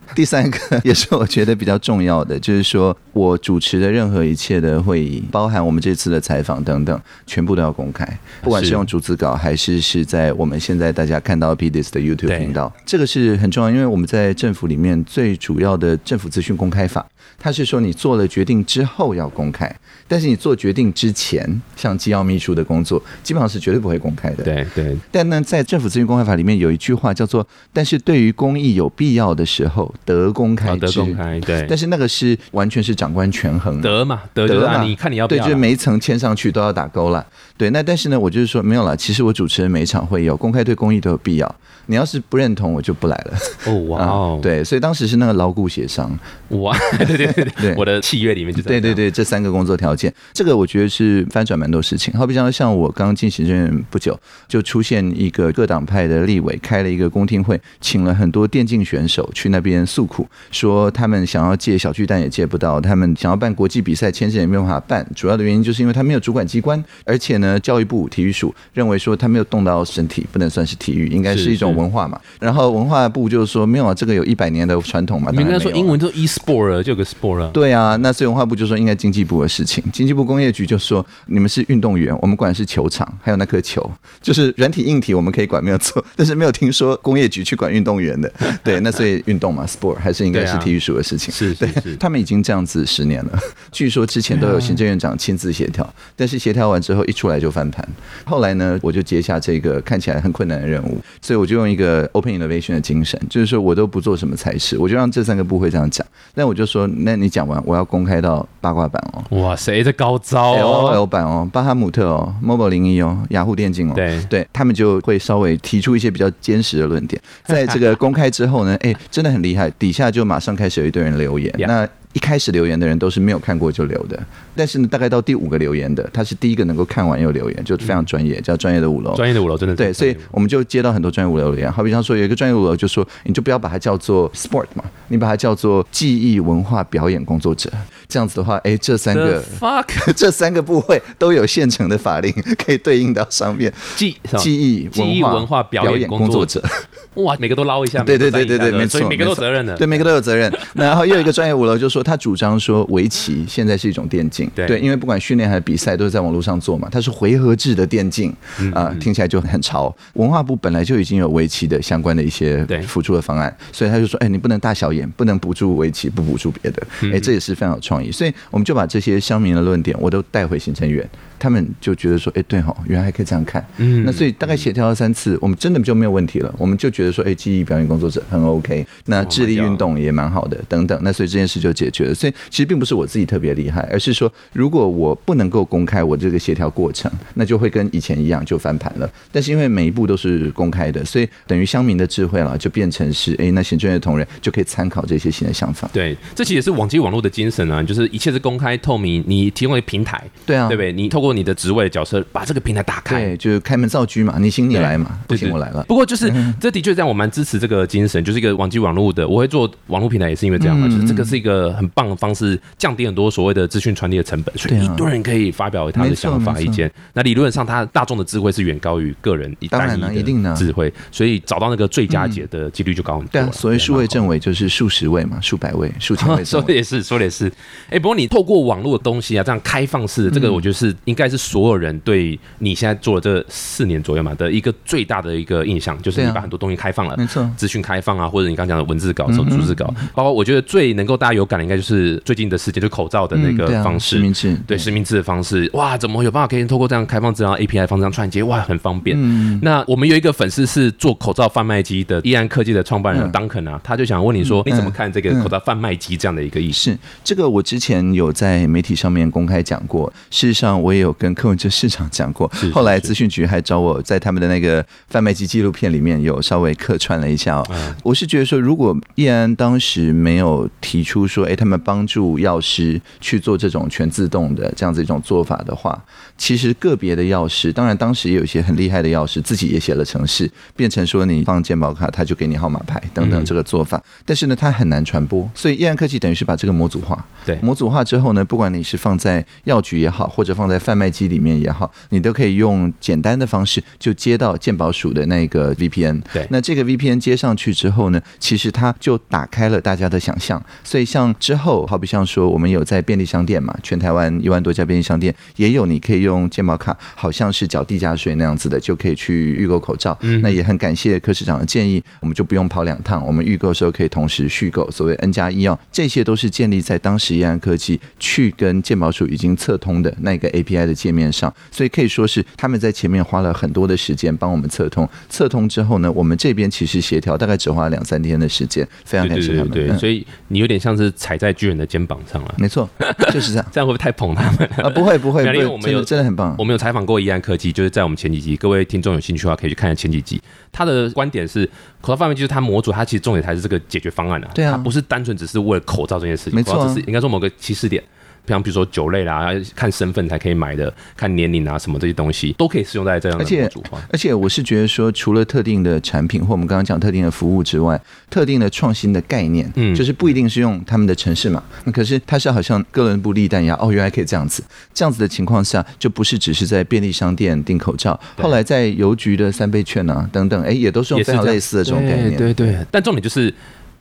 [0.14, 8.07] 第三个也是我觉得比较重要的，就是说我主持的任何一切的会议，包含我们这次的采访等等，全部都要公开，
[8.43, 17.07] 不管是是用逐字稿还是是在我们现在大家看到 PDS 的 YouTube 频道，这个是很重要，因为我们在政府里面最主要的政府资讯公开法，
[17.38, 19.75] 它是说你做了决定之后要公开，
[20.07, 24.45] 但是你做决定之前，像机要秘书的工作，基本上是绝对不会公开的。。
[24.45, 30.77] 对对，但呢，在政府资讯公开法里面有一句话叫做：“但是对于公益有必要的时候，得公开。
[30.77, 35.38] 得公开，对但，是那个是完全是长官权衡得嘛得得嘛你看你要不对？
[35.38, 37.25] 就是每一层签上去都要打勾了。
[37.57, 38.97] 对，那但是呢，我就是说没有了。
[38.97, 41.55] 其实我主持人每一场会有公开对公益都有必要。
[41.87, 43.35] 你要是不认同，我就不来了。
[43.67, 46.19] 哦哇哦啊，对，所以当时是那个牢固协商。
[46.49, 52.12] 哇，对对对对对我的契约里面就在对对对，这三个工作条件，这个我觉得是翻转蛮多事情。
[52.14, 72.20] 好比像像我刚进行政院不久，就出现一个各党派的立委开了一个公听会，请了很多电竞选手去那边诉苦，说他们想要借小巨蛋也借不到，他们想要办国际比赛，签证也没有办法办，主要的原因就是因为他没有主管机关，而且呢，教育部体育署认为说他没有动到身体，不能算是体育，应该是一种文化嘛。
[72.40, 75.30] 然后文化部就是说没有啊，这个有一百年的传统嘛。
[75.33, 77.50] 你应该说英文就 e sport 了，就有个 sport 了。
[77.50, 83.90] 对啊，那所以文化部就说应该经济部的事情，经济部工业局就说你们是运动员，我们管的是球场，还有那颗球，
[84.23, 88.33] 就是软体硬体我们可以管没有错，但是没有听说工业局去管运动员的。
[88.62, 91.33] 对，那所以运动嘛，sport 还是应该是体育署的事情。
[91.33, 93.38] 是是是，他们已经这样子十年了，
[93.73, 97.87] 据说之前都有行政院长亲自协调，但是协调完之后一出来就翻盘。
[98.25, 106.07] 后来呢，我就接下这个看起来很困难的任务，所以我就用一个 open innovation 的精神，就是说我都不做什么才是，我就让这三个部会这样讲。
[106.35, 109.40] 那我就说，那你讲完，我要公开到八卦版哦。
[109.40, 117.21] 哇塞，这高招哦！L 版哦，巴哈姆特哦，mobile 零一哦，雅虎电竞哦，对对，他们就会稍微提出一些比较坚实的论点。
[117.45, 121.53] 在这个公开之后呢，哎，真的很厉害，底下就马上开始有一堆人留言。
[121.59, 124.17] 那一开始留言的人都是没有看过就留的，
[124.55, 129.17] 但是呢，大概到第五个留言的，他是第一个能够看完又留言，就非常专业，叫专业的五楼。
[129.17, 131.73] 专业的五楼真的对，所以我们就接到很多专业五楼留言。
[131.73, 137.69] 好比方说，有一个专业五楼就说，你就不要把它叫做 sport 嘛，你把它叫做记忆文化表演工作者。
[138.14, 142.33] 这样子的话，哎，这三个 fuck， 这三个部会都有现成的法令
[142.64, 143.72] 可以对应到上面。
[143.96, 146.62] 记记忆记忆文化表演工作者。
[147.14, 150.53] 哇，每个都捞一下，对对对对对，没错，每个都有责任的，对，每个都有责任。
[150.74, 158.35] 然后又有一个专业五楼就说，他主张说围棋现在是一种电竞，对，因为不管训练还是比赛都是在网络上做嘛，它是回合制的电竞
[158.72, 159.94] 啊，听起来就很潮。
[160.14, 168.04] 文化部本来就已经有围棋的相关的一些辅助的方案，所以他就说，哎，你不能大小眼，不能补助围棋，不补助别的，哎，这也是非常有创意。
[168.12, 171.09] 所以我们就把这些乡民的论点，我都带回行政院。
[171.44, 173.62] 他们就觉得说，哎，对哈，原来还可以这样看。
[173.76, 176.50] 嗯，那所以大概协调了三次，我们真的就没有问题了。
[176.57, 180.98] 我们就觉得说，哎，记忆表演工作者很 OK，那智力运动也蛮好的，等等。
[181.02, 182.14] 那所以这件事就解决了。
[182.14, 189.11] 所以其实并不是我自己特别厉害，而是说，如果我不能够公开我这个协调过程，那就会跟以前一样就翻盘了。
[189.30, 195.90] 但是因为每一步都是公开的，所以等于乡民的智慧了，就变成是，哎，那行政院的同仁就可以参考这些新的想法。
[195.92, 200.92] 对，这其实也是网际网络的精神啊，就是一切是公开透明，你提供一个平台，对啊，对不对？
[200.92, 205.85] 你透过你的职位角色把这个平台打开，对，就是开门造车嘛，你行你来嘛，不行我来了。
[205.88, 216.90] 不过就是这的确让我蛮支持这个精神，就是一个网际网络的，我会做网络平台也是因为这样嘛，就是这个是一个很棒的方式，降低很多所谓的资讯传递的成本，所以一堆人可以发表他的想法意见。
[217.12, 223.31] 那理论上，他大众的智慧是远高于个人一单一的智慧，所以找到那个最佳解的几率就高很多。
[223.33, 226.44] 对啊，所谓数位政委就是数十位嘛，数百位、数千位。
[226.44, 227.51] 说的也是，说的也是。
[227.90, 231.95] 哎，不过你透过网络的东西啊，这样开放式的这个，我觉得是应该是所有人。
[232.01, 249.17] 对你现在做了这四年左右嘛的一个最大的一个印象，就是你把很多东西开放了，没错，资讯开放啊，或者你刚讲的文字稿、手逐字稿，包括我觉得最能够大家有感的，应该就是最近的事件，就口罩的那个方式，实名制，对实名制的方式，哇，怎么有办法可以透过这样开放资料 API 方式串接，哇，很方便。
[249.63, 256.75] 那我们有一个粉丝是做口罩贩卖机的，易安科技的创办人 Duncan 啊，他就想问你说，你怎么看这个口罩贩卖机这样的一个意思？
[256.91, 267.67] 是这个，我之前有在媒体上面公开讲过，事实上我也有跟柯文哲市长讲过，后来资讯局还找我在他们的那个贩卖机纪录片里面有稍微客串了一下哦。
[268.03, 276.03] 我是觉得说，如果叶安当时没有提出说，哎，他们帮助药师去做这种全自动的这样子一种做法的话，
[276.37, 284.03] 其实个别的药师，当然当时也有一些很厉害的药师自己也写了程式，变成说你放健保卡，他就给你号码牌等等这个做法。
[284.25, 287.25] 但是呢，它很难传播，所以叶安科技等于是把这个模组化。
[287.45, 292.92] 对，模组化之后呢，不管你是放在药局也好，或者放在贩卖机里面也好，你都可以用。
[293.00, 300.62] 简单的方式就接到鉴宝署的那个 VPN，对，那这个 VPN 接上去之后呢，其实它就打开了大家的想象。
[300.83, 310.16] 所以像之后，好比像说我们有在便利商店嘛，全台湾一万多家便利商店也有，你可以用健保卡，好像是缴地价税那样子的，就可以去预购口罩。
[310.22, 322.44] 嗯那也很感谢柯市长的建议，我们就不用跑两趟，我们预购的时候可以同时续购，所谓 N 加一哦，这些都是建立在当时易安科技去跟健保署已经测通的那个 API 的界面上，所以可以说是。
[322.57, 329.70] 他们在前面花了很多的时间帮我们测通，测通之后呢，我们这边其实协调大概只花了两三天的时间，非常感谢他们。
[329.70, 332.55] 对，所以你有点像是踩在巨人的肩膀上了。
[332.57, 332.88] 没错，
[333.33, 333.66] 就是这样。
[333.73, 334.88] 这样会不会太捧他们啊？
[334.90, 336.55] 不会不会，因为我们有真的很棒。
[336.59, 340.40] 我们有采访过宜安科技，就是在我们前几集，各位听众有兴趣的话可以去看一下前几集。
[340.73, 341.66] 他的观点是，
[342.01, 344.51] 口罩范围就是他模组，他其实重点还是这个解决方案啊。
[344.55, 348.03] 对啊，他不是单纯只是为了口罩这件事情，没错，只是应该说某个起始点。
[348.46, 354.00] 像比如说酒类啦，看身份才可以买的，看年龄啊什么这些东西，都可以适用在这样的而且模组化。
[354.12, 372.37] 而且我是觉得说，除了特定的产品或我们刚刚讲特定的服务之外，特定的创新的概念，嗯就是不一定是用他们的城市嘛，可是它是好像哥伦布利丹一样，哦，原来可以这样子，这样子的情况下，就不是只是在便利商店订口罩，后来在邮局的三倍券啊等等，哎，也都是用非常类似的这种概念。
[372.37, 373.52] 对对对，但重点就是。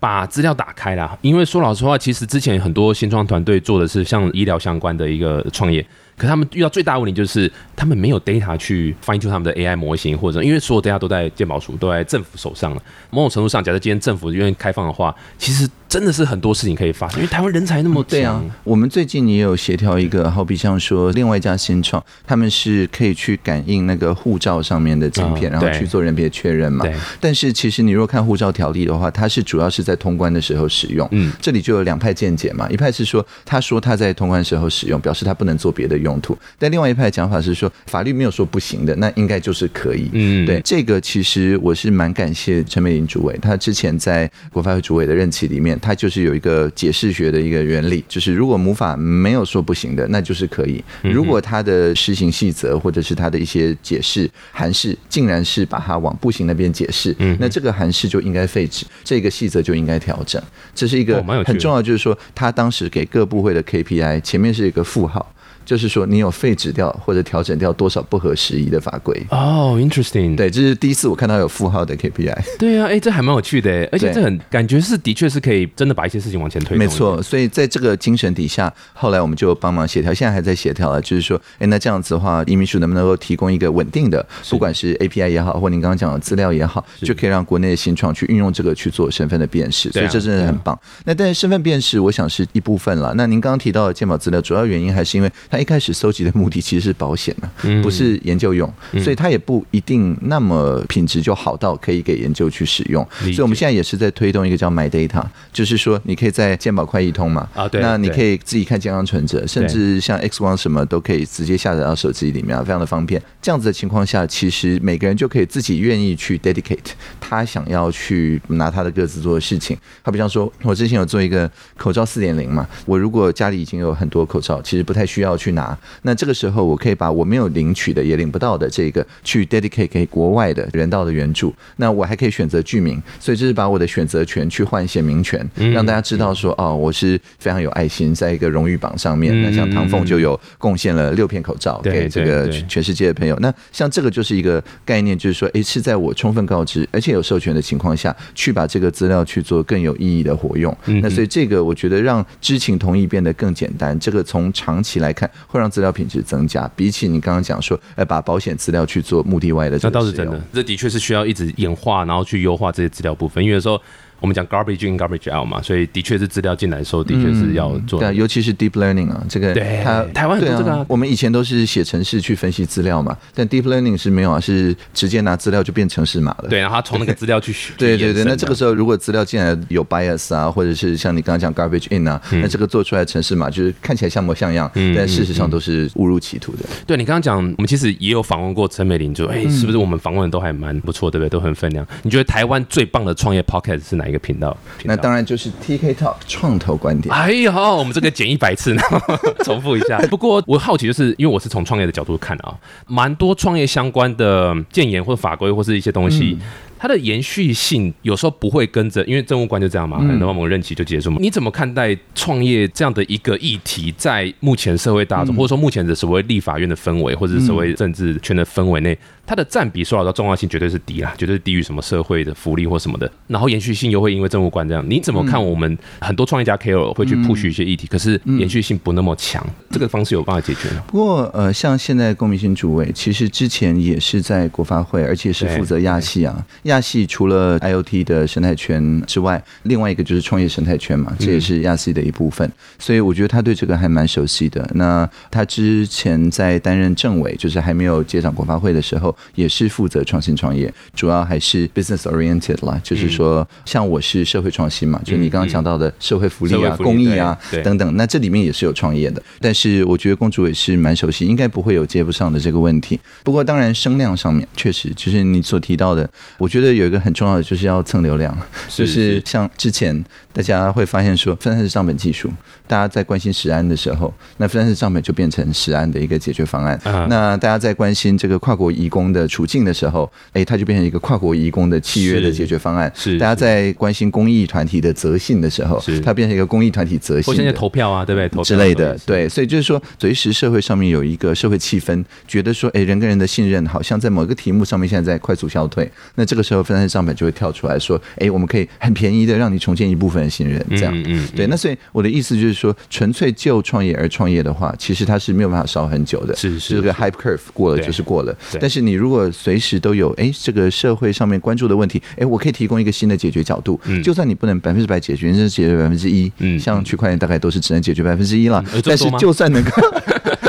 [0.03, 5.81] 把资料打开啦，因为说老实话，其实之前很多新创团队做的是像医疗相关的一个创业，
[6.17, 12.83] 可他们遇到最大问题就是他们没有 data 去 fine tune 他们的 AI 模型，或者因为所有 data 都在鉴宝署，都在政府手上了。
[13.11, 26.95] 某种程度上，假设今天政府愿意开放的话，其实真的是很多事情可以发生，因为台湾人才那么对啊，我们最近也有协调一个，好比像说另外一家新创，他们是可以去感应那个护照上面的晶片，然后去做人别确认嘛对。
[27.19, 31.07] 但是其实你若看护照条例的话，它是主要是在通关的时候使用。
[31.11, 40.09] 嗯这里就有两派见解嘛，一派是说他说他在通关时候使用，表示他不能做别的用途；但另外一派讲法是说，法律没有说不行的，那应该就是可以。
[40.13, 60.41] 嗯对，这个其实我是蛮感谢陈美玲主委，她之前在国发会主委的任期里面，她就是有一个解释学的一个原理，就是如果母法没有说不行的，那就是可以；如果它的施行细则或者是它的一些解释函释，竟然是把它往不行那边解释，那这个函释就应该废止，这个细则就应该调整。
[60.73, 65.29] 这是一个很重要，就是说他当时给各部会的 KPI 前面是一个负号。
[65.65, 69.25] 就是说，你有废止掉或者调整掉多少不合时宜的法规？
[69.29, 72.37] 哦，interesting，对，这是第一次我看到有负号的 KPI。
[72.59, 76.77] 对啊，哎，这还蛮有趣的，而且这很感觉是的确是可以真的把一些事情往前推。
[76.77, 81.01] 没错，，所以在这个精神底下，后来我们就帮忙协调，现在还在协调了。
[81.01, 89.91] 就是说，哎，那这样子的话，移民署能不能够提供一个稳定的，不管是 API 也好，或您刚刚讲的资料也好，就可以让国内的新创去运用这个去做身份的辨识。
[89.91, 90.77] 所以这真的很棒。
[91.05, 93.13] 那但是身份辨识，我想是一部分了。
[93.15, 97.45] 那您刚刚提到的健保资料，主要原因还是因为它一开始搜集的目的其实是保险啊，
[97.83, 98.67] 不是研究用，
[99.03, 103.07] 所以他也不一定那么品质就好到可以给研究去使用。
[103.19, 113.21] 所以我们现在也是在推动一个叫 My Data，就是说你可以在健保快易通嘛，啊对那你可以自己看健康存折，甚至像 X 光什么都可以直接下载到手机里面啊，非常的方便。
[113.39, 116.79] 这样子的情况下，其实每个人就可以自己愿意去 dedicate
[117.19, 119.77] 他想要去拿他的各自做的事情。
[120.03, 143.37] 他比方说，我之前有做一个口罩四点零嘛，我如果家里已经有很多口罩，其实不太需要去拿，那这个时候我可以把我没有领取的也领不到的这个去 dedicate 给国外的人道的援助，那我还可以选择居民，所以这是把我的选择权去换选民权，让大家知道说哦，我是非常有爱心，在一个荣誉榜上面，那像唐凤就有贡献了六片口罩给这个全世界的朋友。
[143.41, 150.75] 那像这个就是一个概念，就是说，诶，是在我充分告知而且有授权的情况下去把这个资料去做更有意义的活用。
[150.85, 163.81] 嗯那所以这个我觉得让知情同意变得更简单，这个从长期来看会让资料品质增加，比起你刚刚讲说，呃，把保险资料去做目的外的这个那倒是真的，这的确是需要一直演化，然后去优化这些资料部分，因为有时候。
[164.23, 167.99] 我们讲 garbage in garbage out 嘛，所以的确是资料进来的时候，的确是要做。
[167.99, 176.47] 对啊，尤其是 deep learning 啊，这个对它台湾很这个啊我们以前都是写程式去分析资料嘛，但 deep learning 是没有啊，是直接拿资料就变程式码了。
[176.47, 177.73] 对，然后他从那个资料去学。
[177.77, 186.59] 对对对，那这个时候如果资料进来有 bias 啊，或者是像你刚刚讲 garbage in 啊，那这个做出来的程式码就是看起来像模像样，嗯但事实上都是误入歧途的。
[186.87, 191.29] 对你刚刚讲，我们其实也有访问过陈美玲，就哎，是不是我们访问的都还蛮不错，对不对？
[191.29, 191.85] 都很分量。
[192.03, 194.55] 你觉得台湾最棒的创业 p o c k e t 是哪一个频道？
[194.83, 197.13] 那当然就是 TK Talk 创投观点。
[197.13, 198.99] 哎呦，我们这个剪一百次，然 后
[199.43, 199.97] 重复一下。
[200.09, 202.55] 不过我好奇，就是因为我是从创业的角度看啊，
[202.87, 206.37] 蛮多创业相关的建言或者法规或是一些东西。
[206.83, 211.15] 它的延续性有时候不会跟着，因为政务官就这样嘛，可能到某个任期就结束嘛。
[211.21, 223.09] 你怎么看待创业这样的一个议题，在目前社会大众，或者说目前的所谓立法院的氛围，或者是所谓政治圈的氛围内，它的占比说老到的重要性绝对是低啦，绝对是低于什么社会的福利或什么的。
[223.27, 230.83] 然后延续性又会因为政务官这样，你怎么看我们很多创业家 KOL 会去 push 一些议题，可是延续性不那么强，这个方式有办法解决吗？
[230.87, 236.45] 不过，呃，像现在公民性主委，其实之前也是在国发会，而且是负责亚细啊。
[236.63, 242.49] 亚系除了 IOT 的生态圈之外，另外一个就是创业生态圈嘛，这也是亚系的一部分。
[242.79, 244.69] 所以我觉得他对这个还蛮熟悉的。
[244.75, 262.99] 那他之前在担任政委，就是还没有接掌国发会的时候，也是负责创新创业，主要还是 business oriented 啦，就是说，像我是社会创新嘛，就是你刚刚讲到的社会福利啊、公益啊等等，那这里面也是有创业的，但是我觉得公主也是蛮熟悉，应该不会有接不上的这个问题。
[263.23, 266.07] 不过当然声量上面确实就是你所提到的，
[266.37, 268.37] 我觉得有一个很重要的就是要蹭流量，
[268.69, 272.29] 就是像之前大家会发现说分散式账本技术，
[272.67, 276.79] 大家在关心时安的时候，那分散式账本就变成时安的一个解决方案。
[277.09, 282.91] 那大家在关心这个跨国移工的处境的时候，哎，它就变成一个跨国移工的契约的解决方案。
[282.95, 287.23] 是大家在关心公益团体的责信的时候，它变成一个公益团体责信。
[287.23, 288.29] 或现在投票啊，对不对？
[288.29, 301.47] 投之类的，对，所以就是说，随时社会上面有一个社会气氛，觉得说，哎，人跟人的信任好像在某个题目上面现在在快速消退，那这个时候分散账本就会跳出来说，哎，我们可以很便宜的让你重建一部分的信任，这样，嗯，对。
[301.47, 308.35] 那所以我的意思就是说，纯粹就创业而创业的话，其实它是没有办法烧很久的，是是，这个 hype curve 过了就是过了。
[308.59, 319.71] 但是你如果随时都有，哎，这个社会上面关注的问题，哎，我可以提供一个新的解决角度，嗯，就算你不能百分之百解决，甚至解决百分之一，嗯，像区块链大概都是只能解决百分之一了，但是就算能够。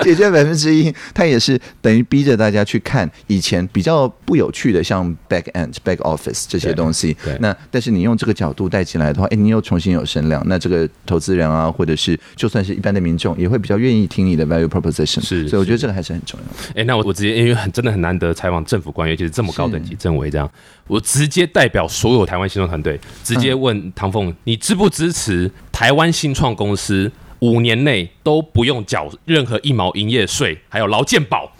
[0.04, 7.16] 解决百分之一，它也是等于逼着大家去看以前比较不有趣的，像 back end、back office 这些东西。
[7.40, 15.20] 那但是你用这个角度带进来的话，哎，你又重新有声量，那这个投资人啊，或者是就算是一般的民众，也会比较愿意听你的 value proposition。
[15.24, 16.80] 是，所以我觉得这个还是很重要。
[16.80, 20.50] 哎，那我我直接因为很真的很难得采访政府官员，就是这么高等级政委这样，
[20.86, 27.10] 我直接代表所有台湾新创团队，直接问唐凤，你支不支持台湾新创公司？
[27.44, 31.52] 五年内都不用缴任何一毛营业税，还有劳健保。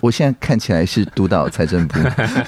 [0.00, 1.98] 我现在看起来是督导财政部，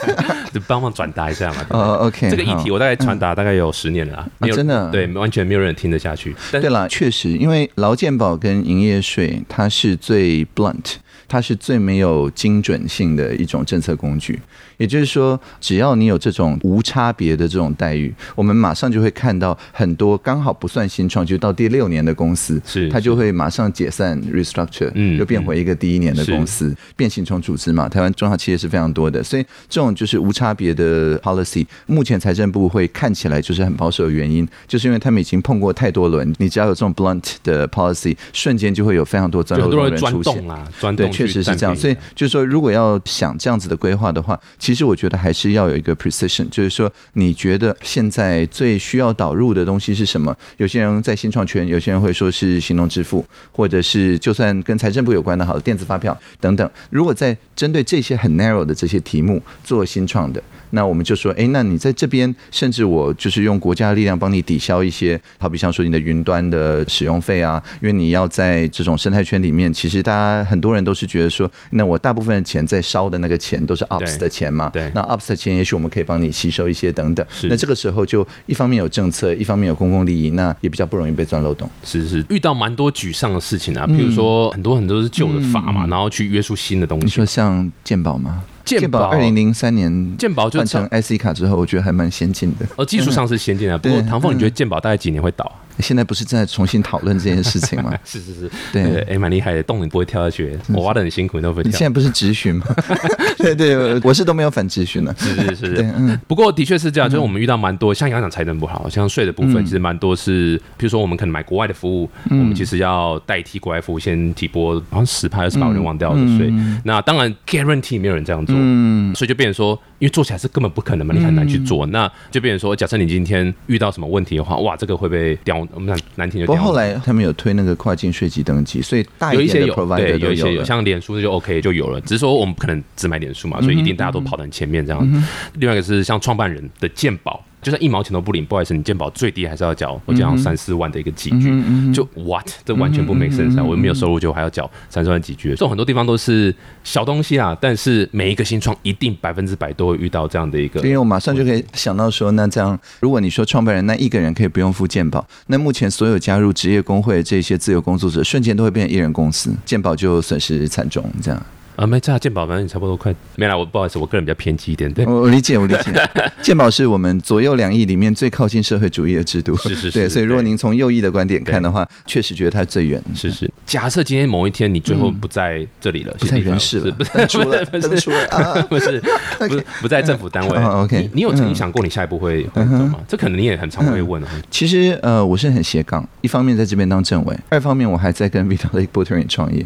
[0.52, 1.66] 就帮忙转达一下嘛。
[1.70, 6.36] 哦，OK，这个议题我大概传达大概有十年了啊，真的，对，完全没有人听得下去。
[6.50, 10.96] 对了，确实，因为劳健保跟营业税，它是最 blunt。
[11.28, 14.38] 它是最没有精准性的一种政策工具，
[14.82, 27.88] 也就是说，只要你有这种无差别的这种待遇，我们马上就会看到很多刚好不算新创，就到第六年的公司，是它就会马上解散 restructure，嗯，就变回一个第一年的公司，变形成组织嘛。
[27.88, 41.08] 台湾中小企业是非常多的，所以这种就是无差别的 policy，目前财政部会看起来就是很保守的原因，就是因为他们已经碰过太多轮，你只要有这种 blunt 的 policy，瞬间就会有非常多钻漏洞人出现啊，钻洞。
[41.12, 50.34] 确实是这样，所以就是说，如果要想这样子的规划的话，其其实我觉得还是要有一个 precision，就是说，你觉得现在最需要导入的东西是什么？
[50.56, 56.70] 有些人在新创圈，有些人会说是行动支付，或者是就算跟财政部有关的，好的电子发票等等。
[56.88, 60.42] 如果在针对这些很 narrow 的这些题目做新创的。
[60.72, 81.68] 那我们就说，哎，那你在这边，甚至我就是用国家的力量帮你抵消一些，好比像说你的云端的使用费啊，因为你要在这种生态圈里面，其实大家很多人都是觉得说，那我大部分的钱在烧的那个钱都是 ops 的钱嘛，对，那 ops 的钱也许我们可以帮你吸收一些等等，那这个时候就一方面有政策，一方面有公共利益，那也比较不容易被钻漏洞。
[81.84, 87.04] 是是，遇到蛮多沮丧的事情啊，比如说很多很多是旧的法嘛，然后去约束新的东西。
[87.04, 88.42] 你说像鉴宝吗？
[88.64, 92.66] 鉴宝二零零三年鉴宝换成 IC 卡之后，我觉得还蛮先进的。
[92.76, 93.76] 哦，技术上是先进的。
[93.78, 95.50] 不过唐凤，你觉得鉴宝大概几年会倒？
[95.78, 97.92] 现在不是正在重新讨论这件事情吗？
[98.04, 101.70] 是是是，对，哎，蛮厉害的，洞你不会跳下去，我挖的很辛苦，你都不会跳。
[101.70, 102.66] 你现在不是直询吗？
[103.38, 105.14] 对对，我是都没有反直询了。
[105.18, 106.18] 是是是，对，嗯。
[106.26, 116.52] 不过的确是这样，就是我们遇到蛮多，像刚刚讲财政不好，像税的部分，其实蛮多是，比如说我们可能买国外的服务，我们其实要代替国外服务先提拨，好像十派二十把我人忘掉的税。
[116.84, 119.78] 那当然 guarantee 没有人这样做，嗯，所以就变成说。
[120.02, 126.46] 因为做起来是根本不可能嘛，你很难去做，那就变成说，假设你今天遇到什么问题的话，哇，这个会被刁，我们讲难听就。
[126.46, 135.24] 不过后来他们有推那个跨境税籍登记，所以大一些有，对，有一些有，像脸书就 OK 就有了，只是说我们不可能只买脸书嘛，所以一定大家都跑得很前面这样。
[135.54, 137.40] 另外一个是像创办人的鉴宝。
[137.62, 143.62] 就算一毛钱都不领，不好意思，你健保最低还是要缴，我讲三四万的一个几居，就 what，这完全不 make sense 啊！
[143.62, 146.52] 我又没有收入，就还要缴三四万几居，这种很多地方都是
[146.82, 150.80] 小东西啊，但是每一个新创一定百分之百都会遇到这样的一个。
[150.80, 161.40] 因为我马上就可以想到说，那这样，如果你说创办人那一个人可以不用付健保，那目前所有加入职业工会这些自由工作者，瞬间都会变成一人公司，健保就损失惨重，这样。
[161.76, 163.56] 啊，没这鉴宝，反正差不多快没了。
[163.58, 164.92] 我不好意思，我个人比较偏激一点。
[164.92, 165.92] 对，我理解，我理解。
[166.42, 169.56] 鉴宝是我们左右两翼里面最靠近社会主义的制度。
[169.56, 169.90] 是是是。
[169.92, 173.02] 对，所以如果您从右翼的观点看的话，确实觉得它最远。
[173.14, 173.50] 是是。
[173.64, 179.02] 假设今天某一天你最后不在这里了，不在人世了，不是出了， 不是出了， 不是
[179.48, 180.58] 不不在政府单位。
[180.58, 182.96] OK，你有曾经想过你下一步会会走吗？
[183.08, 184.22] 这可能你也很常会问。
[184.50, 189.64] 其实呃，我是很斜杠，一方面在这边当政委，二方面我还在跟 Vitalik Buterin 创业。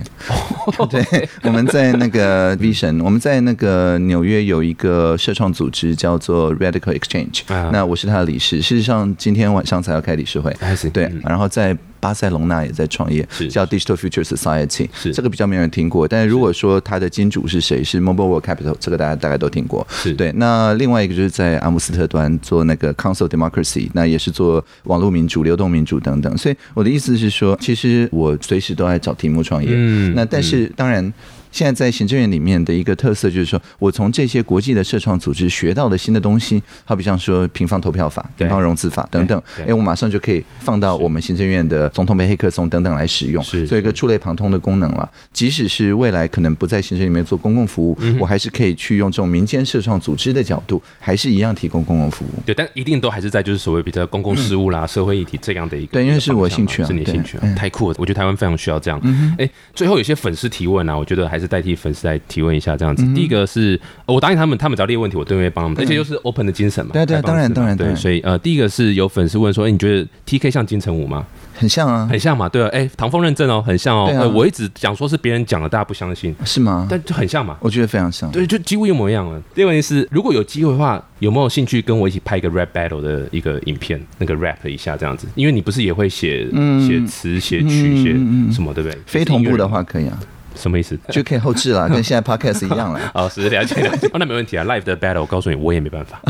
[0.89, 7.43] 对，我们在那个 Vision，，我们在那个纽约有一个社创组织叫做 Radical Exchange，
[7.73, 8.63] 那我是他的理事。
[8.63, 10.55] 事实上，今天晚上才要开理事会。
[10.93, 16.07] 对，然后在巴塞隆纳也在创业，叫 Digital Future Society，是这个比较没有人听过。
[16.07, 19.85] 但是如果说它的金主是谁，是 Mobile World Capital，这个大家大概都听过。
[19.91, 20.31] 是对。
[20.33, 26.37] 那另外一个就是在阿姆斯特丹做那个 Council Democracy，那也是做网络民主、流动民主等等。
[26.37, 29.71] 所以我的意思是说，其实我随时都在找题目创业。
[29.73, 31.13] 嗯那但是当然。
[31.57, 45.11] 现在在行政院里面的一个特色就是说，我从这些国际的社创组织学到的新的东西，好比像说平方投票法、对平方融资法等等，对哎，我马上就可以放到我们行政院的总统杯黑客松等等来使用，是做一个触类旁通的功能了。
[45.33, 52.43] 即使是未来可能不在行政里面做公共服务，嗯我还是可以去用这种民间社创组织的角度，还是一样提供公共服务。
[52.45, 57.97] 对，但一定都还是在就是所谓比较公共事务啦、社会议题这样的一个对因为是我兴趣啊是你兴趣啊嗯，太酷了！
[57.99, 59.01] 我觉得台湾非常需要这样。
[59.39, 63.15] 哎，最后有些粉丝提问啊，我觉得还是代替粉丝来提问一下这样嗯子。
[63.15, 66.93] 第一个是呃我答应他们，他们只要列问题，我都会帮他们，而且又是 open 的精神嘛。
[66.93, 71.27] 对对当然当然对所以呃，第一个是有粉丝问说，哎，你觉得 TK 像金城武吗？
[71.59, 74.07] 很像啊，很像嘛，对啊，哎，唐风认证哦，很像哦。
[74.09, 76.87] 对啊呃我一直讲说是别人讲的，大家不相信，是吗？
[76.91, 77.57] 但就很像嘛。
[77.61, 78.31] 我觉得非常像。
[78.31, 79.41] 对，就几乎一模一样了。
[79.55, 85.27] 第二个问题是，如果有机会的话，有没有兴趣跟我一起拍一个 rap battle 的一个影片，那个 rap 一下这样子？
[85.35, 88.13] 因为你不是也会写嗯写词、写曲、写
[88.53, 88.99] 什么，对不对？
[89.07, 90.19] 非同步的，话可以啊，
[90.57, 90.99] 什么意思？
[91.11, 93.01] 就可以后置了， 跟现在 podcast 一样了。
[93.15, 94.07] 哦，是了解了解。
[94.09, 94.65] 哦，那没问题啊。
[94.65, 96.21] Live 的 battle，我告诉你，我也没办法，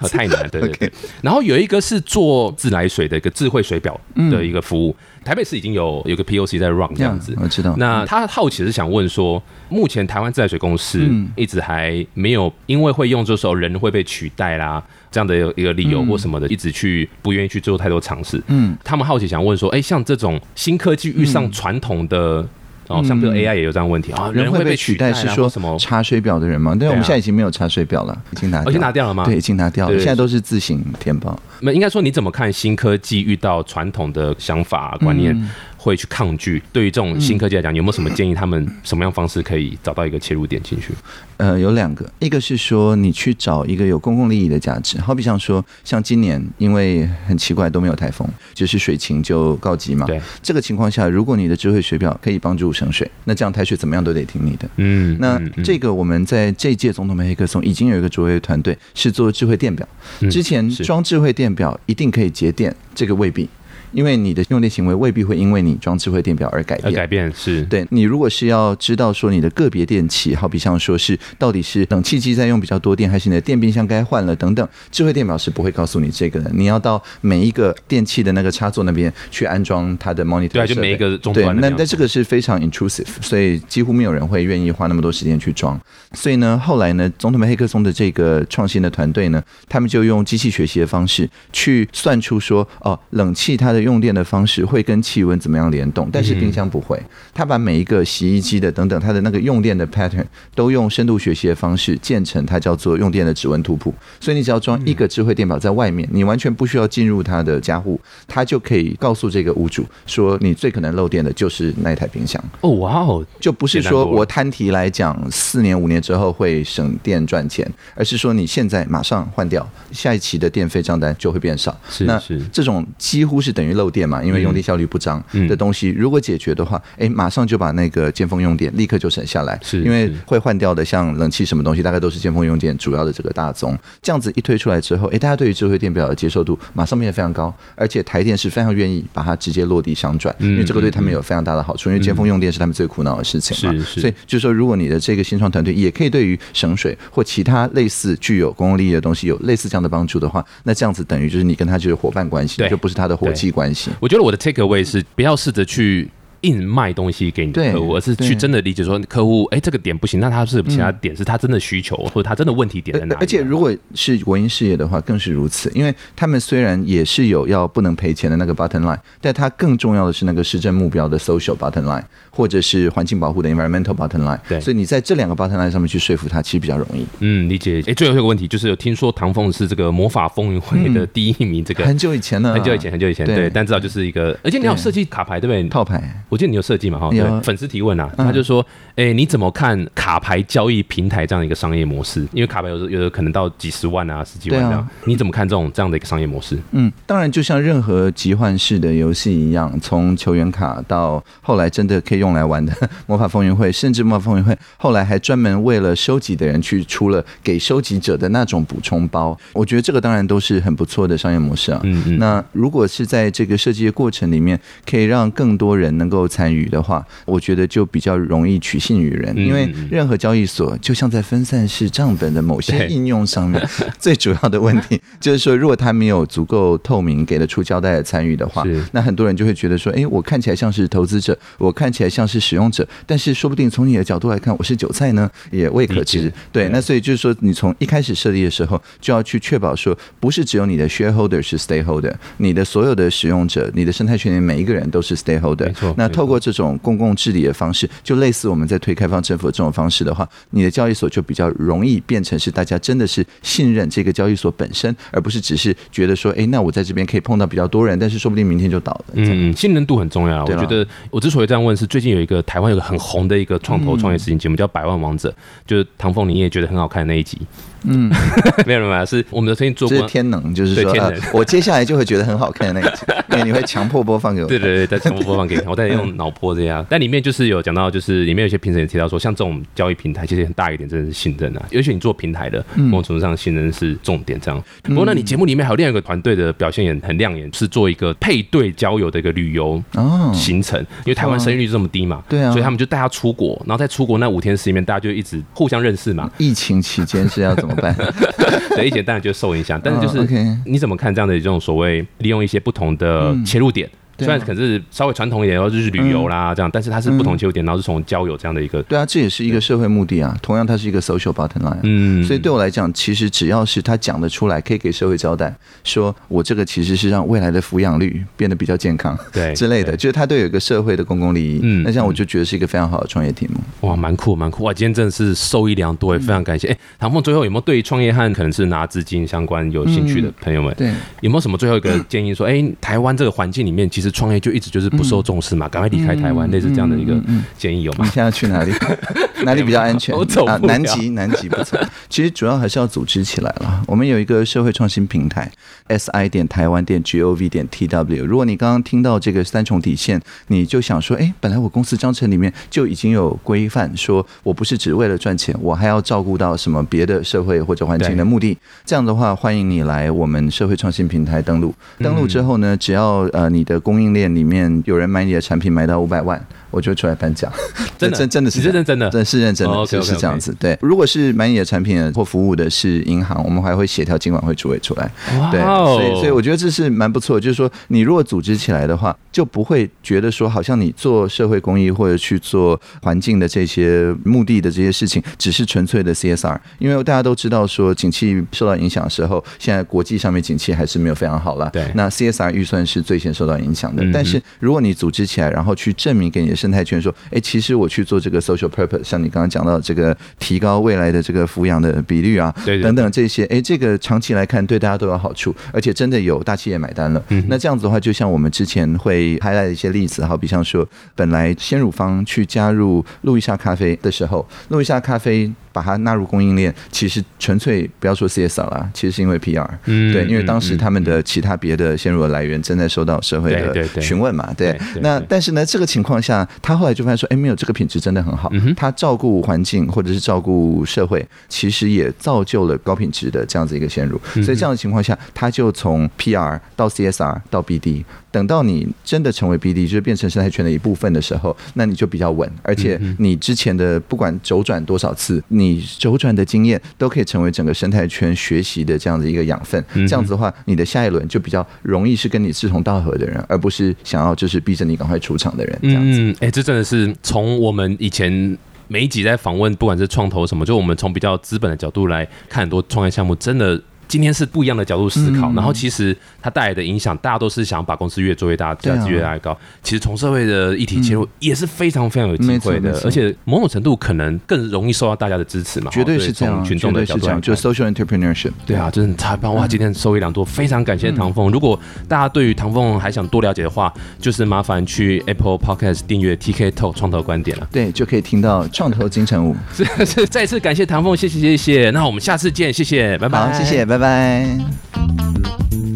[0.00, 0.48] 哦太难了。
[0.48, 0.92] 对对对。
[1.22, 3.98] 然后有一个是做自来水的一个智慧水表
[4.30, 7.34] 的一个服务，台北市已经有有个 POC 在 run 这样子。
[7.40, 7.74] 我知道。
[7.76, 18.42] 那他好奇是想问说，目前台湾自来水公司嗯一直还没有因为会用这时候人会被取代啦这样的一个理由或什么的，一直去不愿意去做太多尝试。
[18.48, 22.46] 嗯，他们好奇想问说，哎，像这种新科技遇上传统的。
[22.88, 25.76] 哦，像比如 AI 也有这样问题啊，人会被取代啊是说什么？
[25.78, 26.74] 查水表的人吗？
[26.74, 29.24] 对，我们现在已经没有查水表了，已经拿掉，已经拿掉了吗？
[29.24, 31.38] 对，已经拿掉了，现在都是自行填报。
[31.60, 35.50] 那应该说你怎么看新科技遇到传统的想法观念嗯
[35.88, 36.62] 会去抗拒？
[36.72, 38.34] 对于这种新科技来讲，有没有什么建议？
[38.34, 40.92] 他们什么样方式可以找到一个切入点进去？
[41.38, 50.04] 呃，有两个，一个是说你去找一个有公共利益的价值，好比像说，像今年因为很奇怪都没有台风，就是水情就告急嘛。
[50.06, 54.68] 对，这个情况下，如果你的智慧水表可以帮助省水，那这样台水怎么样都得听你的。
[54.76, 59.88] 嗯，那这个我们在这届总统梅黑客松已经有一个卓越团队是做智慧电表，
[60.20, 63.48] 嗯之前装智慧电表一定可以节电，这个未必。
[63.92, 66.92] 因为你的用电行为未必会因为你装智慧电表而改变。
[66.92, 76.50] 而改变是对你如果是要知道说你的个别电器，好比像说是到底是冷气机在用比较多电，还是你的电冰箱该换了等等，智慧电表是不会告诉你这个的。
[76.54, 85.78] 你要到每一个电器的那个插座那边去安装它的 monitor，对啊就每一个终对，端对那那这个是非常 intrusive，所以几乎没有人会愿意花那么多时间去装。
[86.12, 97.00] 所以呢，后来呢，总统杯黑客松的这个创新的团队呢，他们就用机器学习的方式去算出说，哦，冷气它的用电的方式会跟气温怎么样联动，但是冰箱不会。
[97.32, 100.24] 他把每一个洗衣机的等等它的那个用电的 pattern
[100.54, 103.94] 都用深度学习的方式建成它叫做用电的指纹图谱。
[104.20, 112.42] 所以你只要装一个智慧电表在外面，你完全不需要进入它的家户，它就可以告诉这个屋主说，你最可能漏电的就是那一台冰箱。
[112.60, 121.78] 哦哇哦，就不是说我摊题来讲，四年五年之后会省电赚钱，而是说你现在马上换掉，下一期的电费账单就会变少。
[122.00, 129.58] 那是那这种几乎是等于漏电嘛，因为用电效率不彰嗯的东西，如果解决的话，哎，马上就把那个尖峰用电立刻就省下来。
[129.62, 133.78] 是因为会换掉的，像冷气什么东西，大概都是尖峰用电主要的这个大宗。
[134.02, 143.84] 这样子一推出来之后，哎，大家对于智慧电表的接受度马上变得非常高，而且台电是非常愿意把它直接落地商转，嗯因为这个对他们有非常大的好处，因为尖峰用电是他们最苦恼的事情嘛。
[143.84, 153.90] 所以就是说，如果你的这个新创团队也可以对于省水或其他类似具有公共利益的东西有类似这样的帮助的话，那这样子等于就是你跟他就是伙伴关系，就不是他的伙计关系。
[153.98, 156.08] 我觉得我的 take away 是不要试着去。
[156.42, 163.20] 硬卖东西给你的对客户，而是去真的理解说客户，哎，这个点不行，那他是其他点是他真的需求，或者他真的问题点在哪里？
[163.20, 174.38] 而且如果是国营事业的话，更是如此，因为他们虽然也是有要不能赔钱的那个 bottom line，但它更重要的是那个市政目标的 social bottom line，或者是环境保护的 environmental bottom line。
[174.48, 177.04] 对所以你在这两个 bottom line 上面去说服他，其实比较容易。
[177.20, 177.82] 嗯，理解。
[177.86, 185.68] 哎，最后一个问题就是，有听说唐凤是这个魔法风云会的第一名，这个很久以前呢，很久以前，很久以前，对对，但至少就是一个，而且你要设计卡牌，对不对？
[185.68, 186.24] 套牌。
[186.28, 187.10] 我记得你有设计嘛哈？
[187.12, 188.64] 有对，粉丝提问啊，嗯他就说，
[188.96, 192.20] 哎，你怎么看卡牌交易平台这样的一个商业模式？
[192.32, 196.58] 因为卡牌有的有的可能到几十万啊、十几万这样，你怎么看这种这样的一个商业模式？
[196.72, 202.72] 嗯，当然，就像任何集换式的游戏一样，从球员卡到后来真的可以用来玩的
[203.06, 209.38] 魔法风云会， 甚至魔法风云会后来还专门为了收集的人去出了给收集者的那种补充包。
[209.52, 211.80] 我觉得这个当然都是很不错的商业模式啊。
[211.84, 214.58] 嗯嗯，那如果是在这个设计的过程里面，
[214.88, 219.34] 可以让更多人能够参与的话，我觉得就比较容易取信于人。
[219.36, 223.62] 嗯因为任何交易所就像在分散式账本的某些应用上面，
[223.98, 236.32] 最主要的问题 就是说，如果它没有足够透明、给得出交代的参与的话，那很多人就会觉得说，哎，我看起来像是投资者，我看起来像是使用者，但是说不定从你的角度来看，我是韭菜呢，也未可知。
[236.52, 245.66] 对，那所以就是说，你从一开始设立的时候，就要去确保说，不是只有你的 shareholder 是 stakeholder，你的所有的使用者，你的生态圈里每一个人都是 stakeholder。
[245.66, 245.94] 没错。
[245.96, 259.04] 没错那透过这种公共治理的方式，就类似我们在推开放政府的这种方式的话，你的交易所就比较容易变成是大家真的是信任这个交易所本身，而不是只是觉得说，哎，那我在这边可以碰到比较多人，但是说不定明天就倒了。
[259.14, 260.44] 嗯，信任度很重要。
[260.44, 265.28] 我觉得我之所以这样问，是最近有一个台湾有个很红的一个创投创业事情节目，叫《百万王者》，
[265.66, 267.38] 就是唐凤你也觉得很好看的那一集。
[267.84, 268.10] 嗯，
[268.66, 270.08] 没有没有，是我们的声音做这是过。
[270.08, 270.94] 天能，就是说，
[271.32, 273.02] 我接下来就会觉得很好看的那一集，
[273.32, 274.48] 因为你会强迫播放给我。
[274.48, 276.84] 对对对，在强迫播放给你看，我在用脑波这样。
[276.90, 284.38] 但里面就是有讲到，就是里面有些评审也提到说，像这种交易平台，其实很大一点真的是信任啊，尤其你做平台的，嗯某种程度上信任是重点。
[284.40, 284.62] 这样。
[284.82, 296.30] 不过，那你节目里面还有另外一个团队的表现也很亮眼，是做一个配对交友的一个旅游哦，行程，因为台湾生育率这么低嘛，对啊所以他们就带他出国，然后在出国那五天时间里面，大家就一直互相认识嘛。
[296.38, 297.94] 疫情期间是要怎么办？
[298.76, 300.26] 对，一姐当然就受影响，但是就是
[300.64, 303.88] 你怎么看这样的这种所谓利用一些不同的切入点？
[304.18, 310.36] 虽然可能是稍微传统一点，然后就是旅游啦这样，但是它是不同切入点，然后是从交友这样的一个，对啊，这也是一个社会目的啊。
[310.42, 311.78] 同样，它是一个 social button line 啊。
[311.82, 315.54] 嗯，所以对我来讲，其实只要是他讲得出来，可以给社会交代，
[315.84, 321.60] 说我这个其实是让未来的抚养率变得比较健康，对 之类的，就是它都有一个社会的公共利益。
[321.62, 323.88] 嗯那这样我就觉得是一个非常好的创业题目。
[323.88, 324.74] 哇，蛮酷蛮酷哇！
[324.74, 326.68] 今天真的是受益良多，也非常感谢。
[326.68, 330.88] 哎，唐凤最后有没有对创业和可能是拿资金相关有兴趣的朋友们，对，
[331.20, 337.14] 有没有什么最后一个建议说，哎，台湾这个环境里面，其实创业就一直就是不受重视嘛，赶快离开台湾，类似这样的一个
[337.56, 338.10] 建议有吗你？
[338.10, 338.72] 现在去哪里？
[339.44, 340.14] 哪里比较安全？
[340.16, 341.78] 我走啊，南极，南极不错。
[342.08, 343.82] 其实主要还是要组织起来了。
[343.86, 345.50] 我们有一个社会创新平台
[345.86, 348.26] ，s i 点台湾点 g o v 点 t w。
[348.26, 358.58] 如果你刚刚听到这个三重底线，你就想说，哎，本来我公司章程里面就已经有规范，说我不是只为了赚钱，我还要照顾到什么别的社会或者环境的目的。
[358.84, 361.72] 这样的话，欢迎你来我们社会创新平台登录。
[361.98, 366.40] 登录之后呢，只要呃你的供应链里面有人买你的产品买到五百万，
[366.70, 367.52] 我就出来颁奖。
[367.98, 370.54] 真的真真的是是认真的真的是认真的，哦是这样子。
[370.60, 375.10] 对，如果是买你的产品或服务的是银行，我们还会协调今晚会主委出来。
[375.50, 386.56] 对，所以所以我觉得这是蛮不错的，就是说你如果组织起来的话，就不会觉得说好像你做社会公益或者去做环境的这些目的的这些事情，只是纯粹的 CSR。
[386.78, 391.68] 因为大家都知道说，景气受到影响的时候，现在国际上面景气还是没有非常好了。
[391.72, 394.04] 对那 CSR 预算是最先受到影响的。
[394.04, 407.22] 嗯但是如果你组织起来，然后去证明给你的生态圈说，哎，其实我去做这个 social purpose，像你刚刚讲到这个提高未来的这个抚养的比率啊，对对等等这些，哎，这个长期来看对大家都有好处，而且真的有大企业买单了。
[407.28, 415.50] 嗯那这样子的话，就像我们之前会 highlight 的一些例子，好比像说，本来鲜乳方去加入路易莎咖啡的时候，路易莎咖啡。
[415.78, 424.76] 把它纳入供应链，其实纯粹不要说 CSR 啦，其实是因为 PR，嗯对，因为当时嗯他们的其他别的鲜乳的来源正在受到社会的询问嘛，对。
[425.00, 428.50] 那但是呢，这个情况下，他后来就发现说，哎，没有这个品质真的很好。
[428.76, 434.20] 他照顾环境或者是照顾社会，其实也造就了高品质的这样子一个鲜乳。
[434.34, 449.82] 嗯所以这样的情况下，他就从 PR 到 CSR 到 BD，等到你真的成为 BD，就是变成生态圈的一部分的时候，那你就比较稳，而且嗯你之前的不管周转多少次，你周转的经验都可以成为整个生态圈学习的这样的一个养分。
[449.94, 455.78] 嗯这样子的话，你的下一轮就比较容易是跟你志同道合的人，而不是想要就是逼着你赶快出场的人。
[455.82, 456.20] 这样子。
[456.20, 458.56] 嗯，哎、这真的是从我们以前
[458.88, 469.56] 每一集在访问，不管是创投什么，就我们从比较资本的角度来看很多创业项目，真的今天是不一样的角度思考，嗯然后其实它带来的影响，大家都是想把公司越做越大，价值越来越高。
[469.82, 475.90] 其实从社会的议题切入也是非常非常有机会的而且某种程度可能更容易受到大家的支持嘛。
[475.90, 478.52] 绝对哦是这样，从群众的角度来对是 social entrepreneurship。
[478.66, 479.68] 对啊，真的太棒哇！
[479.68, 481.50] 今天收益良多，非常感谢唐凤。
[481.50, 481.78] 如果
[482.08, 487.68] 大家对于唐凤还想多了解的话，就是麻烦去 Apple Podcast 订阅 TK Talk 创投观点了。
[487.70, 489.54] 对，就可以听到创投金城武。
[489.74, 491.90] 是是，再次感谢唐凤，谢谢谢谢。
[491.90, 493.38] 那我们下次见，谢谢，拜拜。
[493.38, 495.87] 好，谢谢，拜拜。